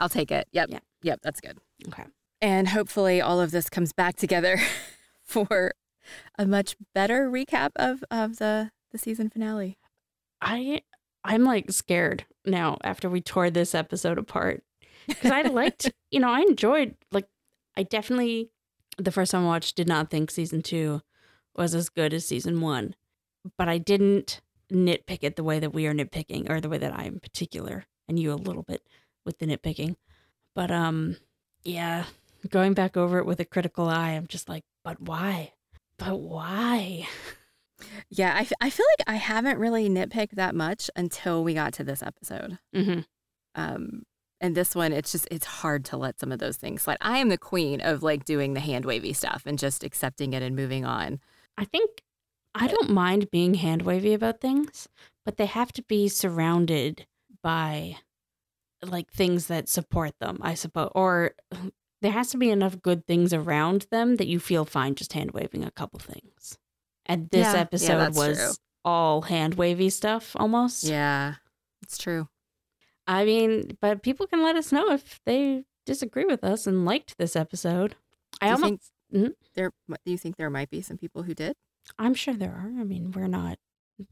[0.00, 0.48] I'll take it.
[0.52, 0.70] Yep.
[0.70, 0.78] Yeah.
[1.02, 1.20] Yep.
[1.22, 1.58] That's good.
[1.88, 2.04] Okay.
[2.40, 4.60] And hopefully all of this comes back together
[5.24, 5.72] for
[6.38, 9.78] a much better recap of, of the, the season finale.
[10.40, 10.82] I
[11.24, 14.62] I'm like scared now after we tore this episode apart
[15.08, 17.26] because I liked, you know, I enjoyed like
[17.76, 18.50] I definitely
[18.98, 21.02] the first time I watched did not think season two
[21.56, 22.94] was as good as season one,
[23.58, 24.40] but I didn't
[24.72, 27.86] nitpick it the way that we are nitpicking, or the way that I am particular,
[28.08, 28.82] and you a little bit
[29.24, 29.96] with the nitpicking.
[30.54, 31.16] But um,
[31.62, 32.04] yeah,
[32.46, 35.52] going back over it with a critical eye, I'm just like, but why?
[35.98, 37.06] But why?
[38.08, 41.74] Yeah, I, f- I feel like I haven't really nitpicked that much until we got
[41.74, 42.58] to this episode.
[42.74, 43.00] Mm-hmm.
[43.54, 44.02] Um,
[44.40, 46.98] and this one, it's just it's hard to let some of those things slide.
[47.00, 50.42] I am the queen of like doing the hand wavy stuff and just accepting it
[50.42, 51.20] and moving on.
[51.56, 52.02] I think
[52.54, 54.88] I don't mind being hand wavy about things,
[55.24, 57.06] but they have to be surrounded
[57.42, 57.96] by
[58.82, 60.90] like things that support them, I suppose.
[60.94, 61.32] Or
[62.06, 65.32] there has to be enough good things around them that you feel fine just hand
[65.32, 66.56] waving a couple things.
[67.04, 68.52] And this Yeah, yeah, episode that's was true.
[68.84, 70.84] all hand wavy stuff almost.
[70.84, 71.34] Yeah,
[71.82, 72.28] it's true.
[73.08, 77.18] I mean, but people can let us know if they disagree with us and liked
[77.18, 77.96] this episode.
[78.40, 78.80] I almost think
[79.12, 79.34] Mhm.
[79.54, 79.72] there?
[80.04, 81.56] Do you think there might be some people who did?
[81.98, 82.72] I'm sure there are.
[82.80, 83.58] I mean, we're not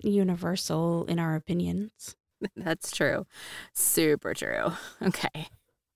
[0.02, 2.16] universal in our opinions.
[2.56, 3.26] That's true.
[3.74, 4.72] Super true.
[5.02, 5.48] Okay.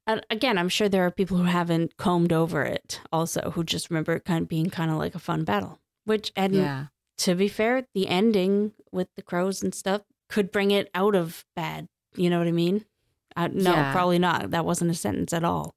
[0.09, 3.91] And again, I'm sure there are people who haven't combed over it also, who just
[3.91, 5.79] remember it kind of being kind of like a fun battle.
[6.07, 6.87] Which, and Yeah.
[7.19, 11.45] to be fair, the ending with the crows and stuff could bring it out of
[11.55, 11.87] bad.
[12.17, 12.87] You know what I mean?
[13.37, 13.93] Uh, no, Yeah.
[13.93, 14.51] probably not.
[14.51, 15.75] That wasn't a sentence at all.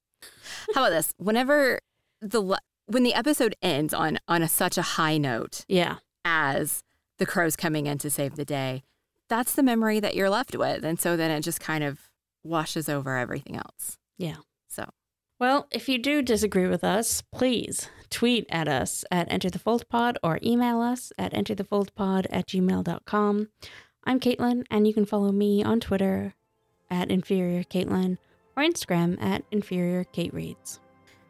[0.73, 1.13] How about this?
[1.17, 1.79] Whenever
[2.21, 2.57] the
[2.87, 5.97] when the episode ends on on a, such a high note Yeah.
[6.25, 6.83] as
[7.19, 8.83] the crows coming in to save the day,
[9.29, 12.09] that's the memory that you're left with, and so then it just kind of
[12.43, 13.97] washes over everything else.
[14.17, 14.37] Yeah.
[14.67, 14.89] So
[15.39, 19.87] Well, if you do disagree with us, please tweet at us at Enter the Fold
[19.89, 23.47] Pod or email us at enterthefoldpod at gmail.com.
[24.03, 26.33] I'm Caitlin, and you can follow me on Twitter
[26.89, 28.17] at Inferior Caitlin
[28.57, 30.79] or Instagram at Inferior Kate Reads.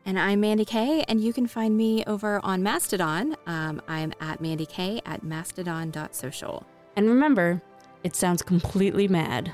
[0.06, 3.36] And I'm Mandi Kaye, and you can find me over on Mastodon.
[3.46, 6.66] Um, I'm at Mandi Kaye at mastodon.social.
[6.96, 7.62] And remember,
[8.04, 9.54] it sounds completely mad,